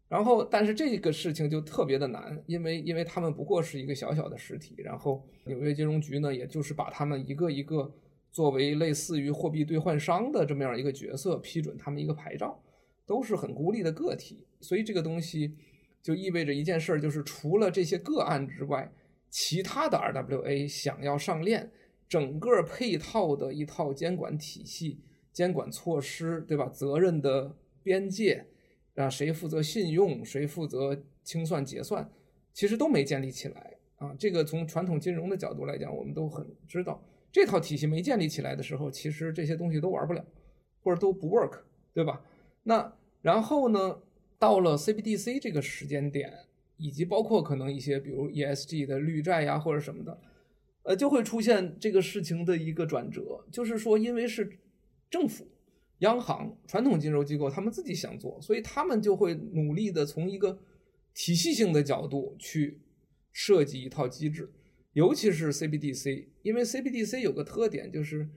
[0.06, 7.90] 然后，但是这个事情就特别的难，因为因为他们不过是一个小小的实体，然后纽约金融局呢，也就是把他们一个一个。
[8.30, 12.62] 作为类似于货币兑换商的这么样一个角色，批准他们一个牌照，
[13.06, 15.56] 都是很孤立的个体，所以这个东西
[16.02, 18.92] 就意味着一件事儿，就是除了这些个案之外，
[19.30, 21.70] 其他的 RWA 想要上链，
[22.08, 25.00] 整个配套的一套监管体系、
[25.32, 26.68] 监管措施，对吧？
[26.68, 28.46] 责任的边界
[28.94, 32.10] 啊，谁负责信用，谁负责清算结算，
[32.52, 34.14] 其实都没建立起来啊。
[34.18, 37.04] 这个从传统金融的角度来讲，我们都很知道。
[37.30, 40.24] 这套体系没建立起来的时候，其实这些东西都玩不了，
[40.82, 41.60] 或者都不 work，
[41.92, 42.22] 对吧？
[42.62, 44.00] 那然后呢，
[44.38, 46.32] 到了 CBDC 这个时间点，
[46.76, 50.20] 以及包括可能一些比如 ESG 的绿债呀或者什么的，
[50.84, 54.58] 呃，就会出现这个事情的一个转折，就是说，因为是
[55.10, 55.46] 政府、
[55.98, 60.58] 央行、传统金融机构他们自己想做，所以他们就会努力的从一个
[61.12, 62.80] 体系性的角度去
[63.32, 64.50] 设计一套机制。
[64.92, 68.28] 尤其是 CBDC，因为 CBDC 有个特点，就是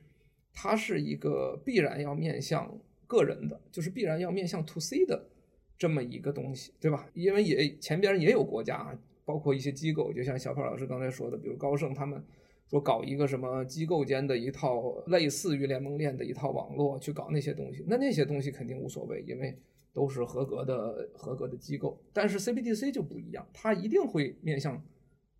[0.53, 5.29] 它是一个必然要面向个人的，就是必然要面向 to C 的
[5.77, 7.09] 这么一个东西，对吧？
[7.13, 12.23] 因为也前边也有国家，包括一些机构，就像小胖老师刚才说的，比如高盛他们
[12.69, 19.57] 说搞一个什么机构间的一套类似于联盟链的一套网络去搞那些东西，那那些东西肯定无所谓，因为
[19.93, 21.99] 都是合格的合格的机构。
[22.13, 24.81] 但是 CBDC 就不一样，它一定会面向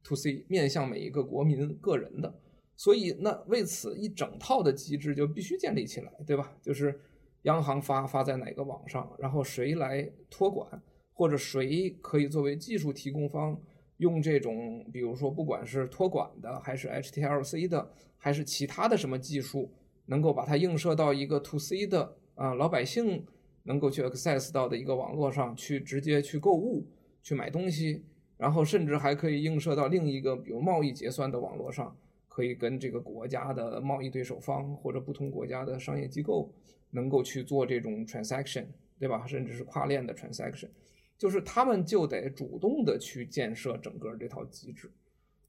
[0.04, 2.34] to C，面向每一个国民个人的。
[2.76, 6.54] 所以那为此一整套的机制就必须建立起来，对吧？
[6.62, 6.99] 就是
[7.43, 10.82] 央行发发在哪个网上，然后谁来托管，
[11.14, 13.60] 或者谁可以作为技术提供方。
[13.97, 19.72] 用这种，比如说，不管是托管的，还是 HTLC 的，还是其他的什么技术，
[20.08, 23.24] 能够把它映射到一个 To C 的啊，老百姓
[23.62, 26.84] 能够去 access 到的一个网络上去，直接去购物、
[27.22, 28.04] 去买东西，
[28.41, 31.95] 然后甚至还可以映射到另一个，比如贸易结算的网络上，
[32.27, 36.51] 可以跟这个国家的贸易对手方或者不同国家的商业机构
[36.89, 38.65] 能够去做这种 transaction，
[38.97, 39.27] 对吧？
[39.27, 40.69] 甚至是跨链的 transaction。
[41.19, 44.89] 就是他们就得主动的去建设整个这套机制，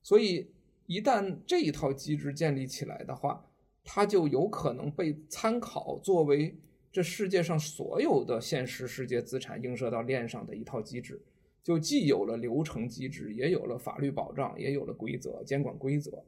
[0.02, 0.46] 所以
[0.84, 3.42] 一旦这一套机制建立起来的话，
[3.82, 6.54] 它就有可能被参考作为
[6.92, 11.18] 这世界上所有的现实世界资产映射到链上的一套机制，
[11.62, 16.24] 就既有了流程机制，也有了法律保障，也有了规则监管规则。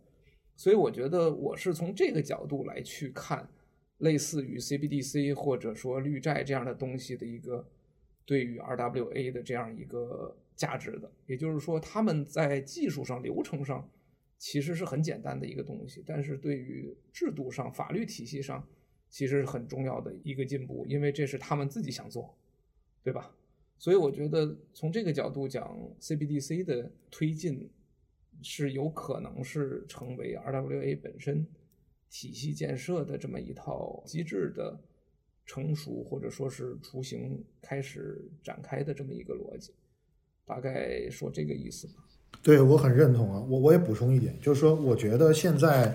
[0.57, 3.49] 所以我觉得我是从这个角度来去看，
[3.99, 7.67] 类似于 CBDC 或者说绿债这样的东西的一个。
[8.27, 13.87] 对于 RWA 的这样一个价值的，也就是说，他们在技术上、流程上
[14.39, 18.67] 其实是很简单的一个东西，但是对于制度上、法律体系上，
[19.11, 22.35] 其实是很重要的一个进步，因为这是他们自己想做，
[23.03, 23.31] 对吧？
[23.79, 27.71] 所以我觉得从这个角度讲，CBDC 的推进
[28.43, 31.47] 是有可能是成为 RWA 本身
[32.11, 34.81] 体系建设的这么一套机制的。
[35.47, 39.75] 成熟或者说是雏形开始展开的这么一个逻辑，
[40.47, 41.97] 大概说这个意思吧。
[42.43, 45.95] 对，我很认同啊，我我也补充一点，就是说，我觉得现在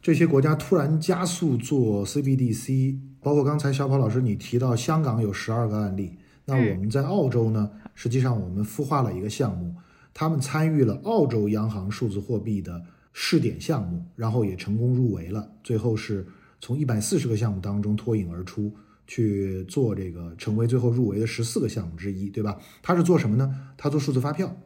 [0.00, 6.16] 这些国家突然加速做 CBDC，包括刚才小跑老师你提到香港有十二个案例，
[6.46, 9.74] 那我们在澳洲呢，实际上我们孵化了一个项目，
[10.14, 12.82] 他们参与了澳洲央行数字货币的
[13.12, 16.26] 试点项目，然后也成功入围了，最后是。
[16.58, 18.74] 从一百四十个项目当中脱颖而出，
[19.06, 22.58] 去做这个，成为最后入围的十四个项目之一，对吧？
[22.82, 23.54] 他是做什么呢？
[23.76, 24.56] 他做数字发票，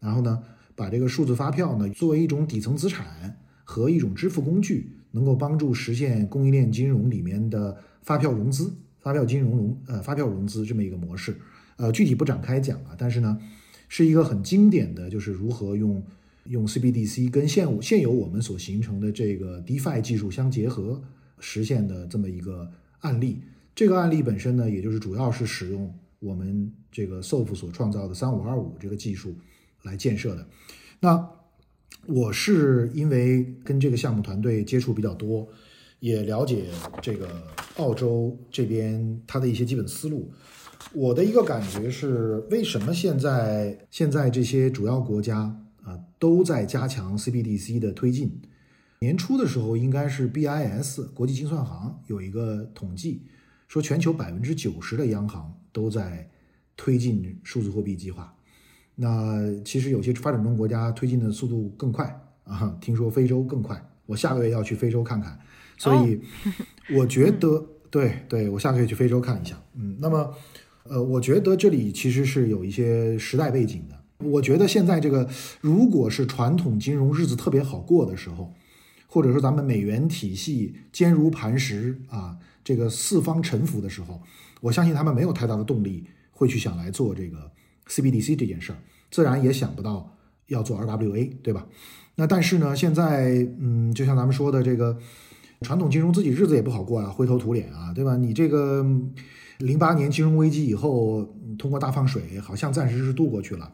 [0.00, 0.42] 然后呢，
[0.74, 8.74] 把这个数字发票呢作为一种底层资产和一种支付工具，能够帮助实现供应链金融里面的发票融资、
[9.04, 11.36] 发票金融融呃发票融资这么一个模式。
[11.76, 13.38] 呃，具体不展开讲啊，但是呢，
[13.88, 16.02] 是一个很经典的就是如何用
[16.44, 21.00] 用 CBDC 跟现现有我们所形成的这个 DeFi 技术相结合。
[21.40, 23.42] 实现的这么一个案例，
[23.74, 29.36] 这个案例本身呢，也就是主要是使用我们这个 Sof 所创造的三五二五这个技术
[29.82, 30.48] 来建设的。
[31.00, 31.28] 那
[32.06, 35.46] 我是因为跟这个项目团队接触比较多，
[36.04, 36.66] 也了解
[37.00, 37.26] 这个
[37.78, 40.30] 澳洲这边它的一些基本思路。
[40.92, 45.38] 我的一个感觉是，为什么现在现在这些主要国家
[45.82, 48.38] 啊都在加强 CBDC 的推进？
[48.98, 53.22] 年初的时候，应该是 BIS 国际清算行有一个统计，
[53.66, 56.28] 说全球百分之九十的央行都在
[56.76, 58.36] 推进数字货币计划。
[58.94, 63.82] 那其实有些发展中国家推进的速度更快啊，听说非洲更快。
[64.04, 65.40] 我下个月要去非洲看看，
[65.78, 66.20] 所以
[66.94, 69.60] 我觉得，哦、对对，我下个月去非洲看一下。
[69.74, 70.34] 嗯，那么
[70.84, 74.26] 呃，我觉得这里其实是有一些时代背景的。
[74.26, 75.28] 我觉得现在这个，
[75.60, 78.52] 如果是传统金融日子特别好过的时候。
[79.06, 84.20] 或者说咱们美元体系坚如磐石啊，这个四方臣服的时候，
[84.60, 87.48] 我相信他们没有太大的动力会去想来做这个
[87.86, 88.78] CBDC 这件事儿，
[89.12, 90.12] 自然也想不到
[90.48, 91.64] 要做 RWA，对吧？
[92.16, 94.98] 那但是呢，现在嗯，就像咱们说的这个
[95.64, 98.16] 传统金融自己日子也不好过啊，灰头土脸啊，对吧？
[98.16, 98.86] 你这个
[99.58, 101.26] 零八年金融危机以后，
[101.58, 103.72] 通过大放水好像暂时是度过去了，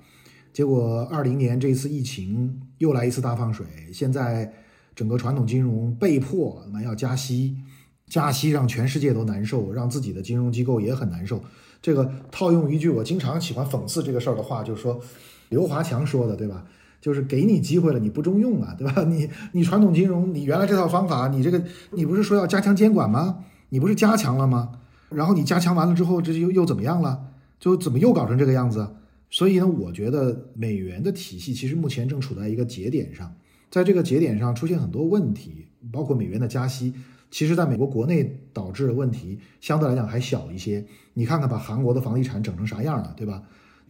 [0.52, 4.50] 结果二零年这一次疫情又来一次大放水，现在。
[4.92, 7.56] 整个传统金融被迫那要加息，
[8.06, 11.42] 加息让全世界都难受，让自己的金融机构也很难受。
[11.80, 15.00] 这个套用一句我经常喜欢讽刺这个事儿的话，就是说
[15.48, 16.66] 刘华强说的，对吧？
[17.00, 19.02] 就是给你机会了，你不中用啊，对吧？
[19.04, 23.44] 你你传统金融，你原来这套方法，你这个你不是说要加强监管吗？
[23.70, 24.72] 你不是加强了吗？
[25.08, 27.26] 然后你加强完了之后，这又又怎么样了？
[27.58, 28.96] 就怎么又搞成这个样子？
[29.30, 33.32] 所以呢，我觉得美元的体系其实目前正处在一个节点上。
[33.70, 36.92] 在这个节点上出现很多问题，包括美元的加息，
[37.30, 40.84] 其实在美国国内导致的问题相对来讲还小一些。
[41.14, 43.42] 你看看把韩国的房地产整成啥样了，对吧？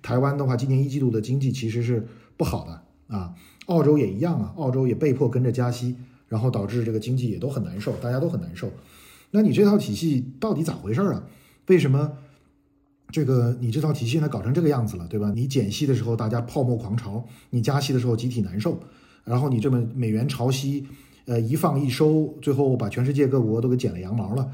[0.03, 2.07] 台湾的话，今年一季度的经济其实是
[2.37, 3.35] 不好的啊。
[3.67, 5.95] 澳洲也一样啊，澳洲也被迫跟着加息，
[6.27, 8.69] 然后导致这个经济也都很难受，大家都很难受。
[9.31, 11.23] 那你这套体系到底咋回事儿啊？
[11.69, 12.11] 为什么
[13.13, 15.31] 这个你这套体系现在搞成这个样子了，对吧？
[15.37, 18.81] 你减息的时候大家泡沫狂潮，你加息的时候集体难受，
[19.23, 20.85] 然后你这么美元潮汐，
[21.27, 24.51] 呃一放一收，最后把全世界各国都给剪了羊毛了，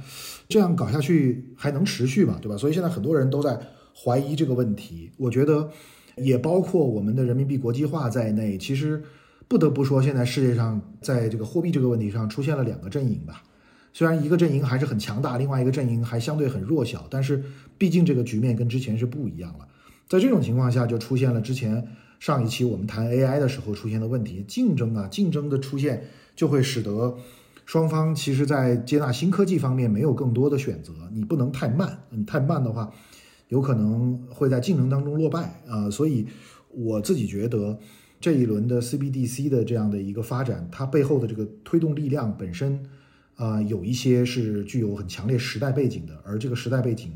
[0.47, 2.39] 这样搞下去还能持续吗？
[2.43, 2.59] 对吧？
[2.59, 3.59] 所以现在很多人都在
[3.95, 5.11] 怀疑这个问题。
[5.17, 5.71] 我觉得
[6.17, 8.59] 也包括我们的人民币国际化在内。
[8.59, 9.03] 其实
[9.49, 13.43] 不得不说，现在世界上在这个货币这个问题上出现了两个阵营吧。
[13.93, 17.43] 虽然一个阵营还是很强大，另外一个阵营还相对很弱小，但是
[17.79, 19.67] 毕竟这个局面跟之前是不一样了。
[20.07, 21.87] 在这种情况下，就出现了之前
[22.21, 26.05] 上一期我们谈 AI 的时候出现的问题：竞争啊，竞争的出现
[26.35, 27.17] 就会使得
[27.65, 30.93] 双方其实在接纳新科技方面没有更多的选择。
[31.13, 32.93] 你不能太慢，你太慢的话，
[33.49, 35.91] 有可能会在竞争当中落败啊。
[35.91, 36.27] 所以
[36.71, 37.79] 我自己觉得
[38.21, 42.87] 这一轮的 CBDC 的这样的一个发展，它背后的这个推动力量本身。
[43.39, 47.13] 啊、呃，有一些是具有很强烈时代背景的，而这个时代背景，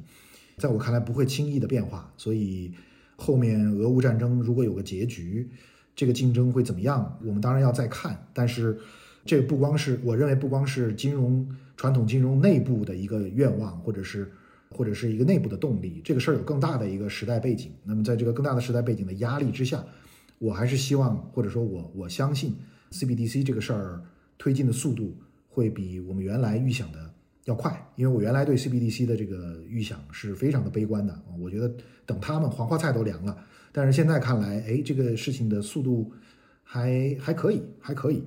[0.59, 2.13] 在我看来不会轻易的变化。
[2.19, 2.71] 所以
[3.17, 5.49] 后面俄乌战争如果有个结局，
[5.97, 7.19] 这个竞争会怎么样？
[7.25, 8.29] 我们当然要再看。
[8.35, 8.79] 但是
[9.25, 14.31] 这不光是我认为，不光是金融传统金融内部的一个愿望，或者是
[14.71, 17.73] 或者是一个内部的动力，这个事儿有更大的一个时代背景。
[17.85, 19.85] 那么在这个更大的时代背景的压力之下，
[20.39, 22.57] 我还是希望，或者说我我相信
[22.93, 24.03] CBDC 这个事儿
[24.39, 25.17] 推进的速度。
[25.53, 27.13] 会比我们原来预想的
[27.45, 31.35] 要快，因为我原来对 CBDC 的这个预想是非常的悲观的啊。
[31.41, 31.75] 我觉得
[32.07, 33.37] 等他们黄花菜都凉了，
[33.73, 36.13] 但是现在看来，哎，这个事情的速度
[36.63, 38.23] 还还可以，还可以。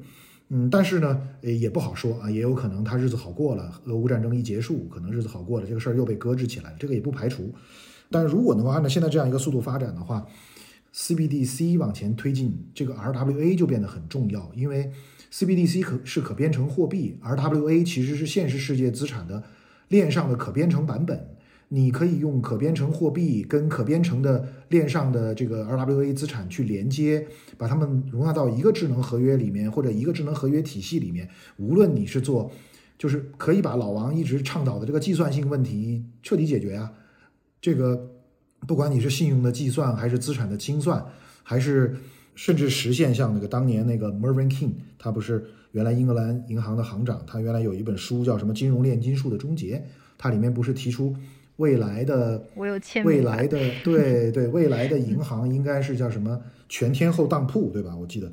[0.49, 7.53] 嗯，但是呢，也不好说啊，也有可能他日子好过了，俄乌战争一结束，可能日子好过了，这个事儿又被搁置起来了，这个也不排除。
[8.11, 10.25] 但如果能够按照现在这样一个速度发展的话
[10.93, 14.91] ，CBDC 往前推进，这个 RWA 就变得很重要，因为。
[15.35, 19.41] CBDC 可是可编程货币，RWA 其实是现实世界资产的
[19.87, 21.27] 链上的可编程版本。
[21.75, 27.25] 你可以用可编程货币跟可编程的链上的这个 RWA 资产去连接，
[27.57, 31.27] 把它们容纳到一个智能合约里面或者一个智能合约体系里面。
[31.57, 32.51] 无论你是做，
[32.97, 36.93] 就是可以把老王一直倡导的这个计算性问题彻底解决啊。
[37.59, 38.11] 这个
[38.67, 41.03] 不管你是信用的计算，还是资产的清算，
[41.41, 41.95] 还是。
[42.35, 49.77] 甚至实现像那个当年那个 Mervyn King，他不是原来英格兰银行的行长，他原来有一本书叫什么《金融炼金术的终结》，
[50.17, 51.15] 它里面不是提出
[51.57, 52.43] 未来的
[53.03, 57.95] 未来的对对 未来的银行应该是叫什么全天候当铺对吧？
[57.95, 58.31] 我记得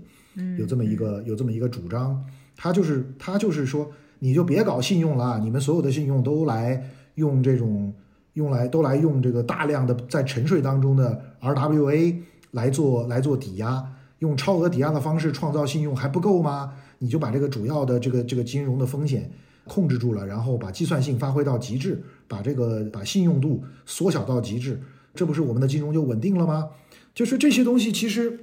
[0.58, 2.24] 有这么一个有这么一个主张，
[2.56, 7.92] 他就是他就是说你就别搞信用了，你们所有的信用都来用这种
[8.34, 12.16] 用来都来用这个大量的在沉睡当中的 RWA。
[12.52, 13.80] 来做来做抵押，
[14.18, 16.72] 用超额抵押的方式创造信用还不够吗？
[16.98, 19.30] 你就把这个主要的这个这个金融的风险
[19.68, 24.80] 控制住了，然后把计算性发挥到极致，把这个把信用度缩小到极致，
[25.16, 26.70] 这不是我们的金融就稳定了吗？
[27.12, 28.38] 就是这些东西其实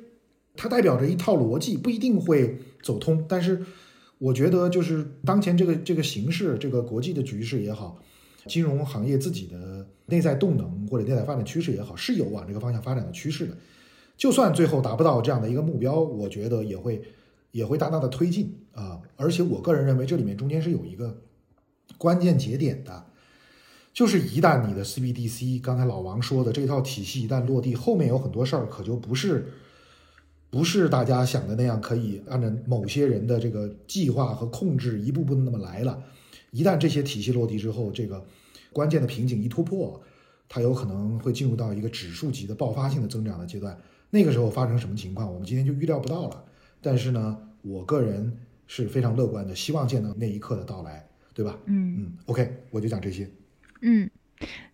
[0.58, 3.26] 它代表着一套逻辑，不一定会走通。
[3.30, 3.64] 但是
[4.18, 7.98] 我觉得就是当前这个这个形势，这个国际的局势也好，
[8.46, 13.58] 金融行业自己的内在动能或者内在发展趋势也好，是有往这个方向发展的趋势的。
[14.18, 17.02] 就算最后达不到这样的一个目标，我觉得也会
[17.52, 19.00] 也会大大的推进啊！
[19.16, 21.22] 而且我个人认为，这里面中间是有一个
[21.98, 23.06] 关键节点的，
[23.98, 29.52] 就是一旦你的 CBDC，刚才老王说的这套体系一旦落地，后面有很多事儿可就不是
[30.52, 36.00] 不是大家想的那样，可以按照某些人的这个计划和控制一步步的那么来了。
[36.52, 38.24] 一旦这些体系落地之后，这个
[38.72, 40.00] 关键的瓶颈一突破，
[40.48, 43.76] 它有可能会进入到一个指数级的爆发性的增长的阶段。
[44.12, 46.46] 那个时候发生什么情况，我们今天就预料不到了。
[46.84, 48.32] 但是呢，我个人
[48.68, 51.58] 是非常乐观的，希望见到那一刻的到来，对吧？
[51.66, 53.28] 嗯嗯，OK，我就讲这些。
[53.82, 54.10] 嗯，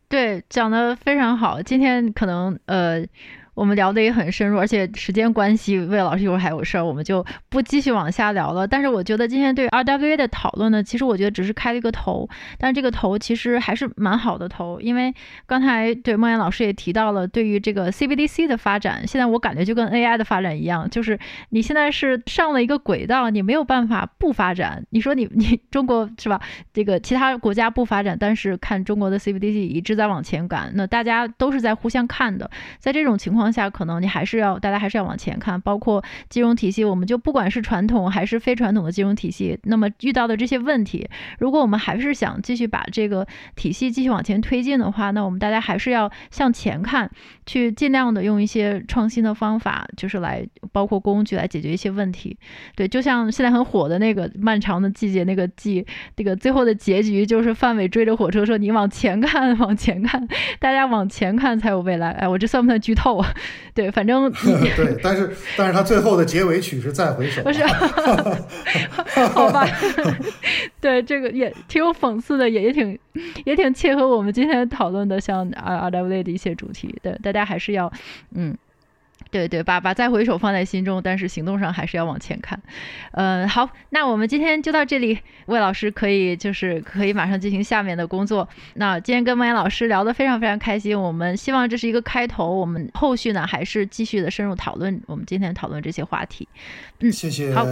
[0.08, 1.62] 对，讲的非常好。
[1.62, 3.06] 今天可能呃。
[3.54, 8.68] 我们聊得也很深入，而且时间关系，魏老师一会儿还有事儿，我们就不继续往下聊了。
[8.68, 12.28] 但是我觉得今天对 RWA 的讨论呢，其实我觉得只是开了一个头，
[12.58, 15.14] 但这个头其实还是蛮好的头，因为
[15.46, 21.20] 刚才对孟岩老师也提到了，对于这个 CBDC 的发展，现在我感觉就跟 AI 的发展一样，就是
[21.50, 24.84] 你现在是上了一个轨道，你没有办法不发展。
[24.90, 26.42] 你说你你中国是吧？
[26.74, 32.50] 这个其他国家不发展，但是看中国的 CBDC 一直在往前赶，那大家都是在互相看的，
[32.80, 33.43] 在这种情况。
[33.44, 41.08] 况下，可能你还是要大家还是要往前看，包括金融体系，我们就不管是传统还是非传统的金融体系，那么遇到的这些问题，
[41.40, 47.12] 如果我们还是想继续把这个体系继续往前推进的话，那我们大家还是要向前看，
[47.46, 52.38] 去尽量的用一些创新的方法，就是来包括工具来解决一些问题。
[52.76, 60.28] 对，就像现在很火的那个漫长的季节那个季，那个最后的结局就是范伟追着火车说：“你往前看， 往前看，
[60.60, 63.33] 大家往前看才有未来。”哎，我这算不算剧透啊？
[63.74, 64.32] 对，反正
[64.76, 67.64] 对，但是但是他最后的结尾曲是再回首，不是？
[69.34, 69.68] 好吧，
[70.80, 72.98] 对，这个也挺有讽刺的，也也挺
[73.46, 76.96] 也挺切合我们今天讨论的像 RWA 的一些主题。
[77.02, 77.92] 对，大家还是要
[78.36, 78.56] 嗯。
[79.34, 82.62] 对对，把把再回首放在心中，但是行动上还是要往前看。
[83.14, 88.48] 嗯，好，那我们今天就到这里，魏老师可以就是可以马上进行下面的工作。
[88.76, 96.48] 那今天跟孟岩老师聊得非常非常开心，我们希望这是一个开头，我们后续呢还是继续的深入讨论我们今天讨论这些话题。
[97.00, 97.52] 嗯，谢谢。
[97.56, 97.66] 好，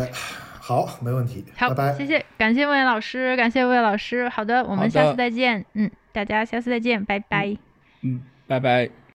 [0.59, 1.45] 好，没问题。
[1.55, 1.93] 好，拜拜。
[1.93, 4.27] 谢谢，感谢孟岩老师，感谢魏老师。
[4.29, 5.63] 好的，我们下次再见。
[5.73, 7.55] 嗯，大家下次再见，拜拜。
[8.01, 9.00] 嗯，拜拜。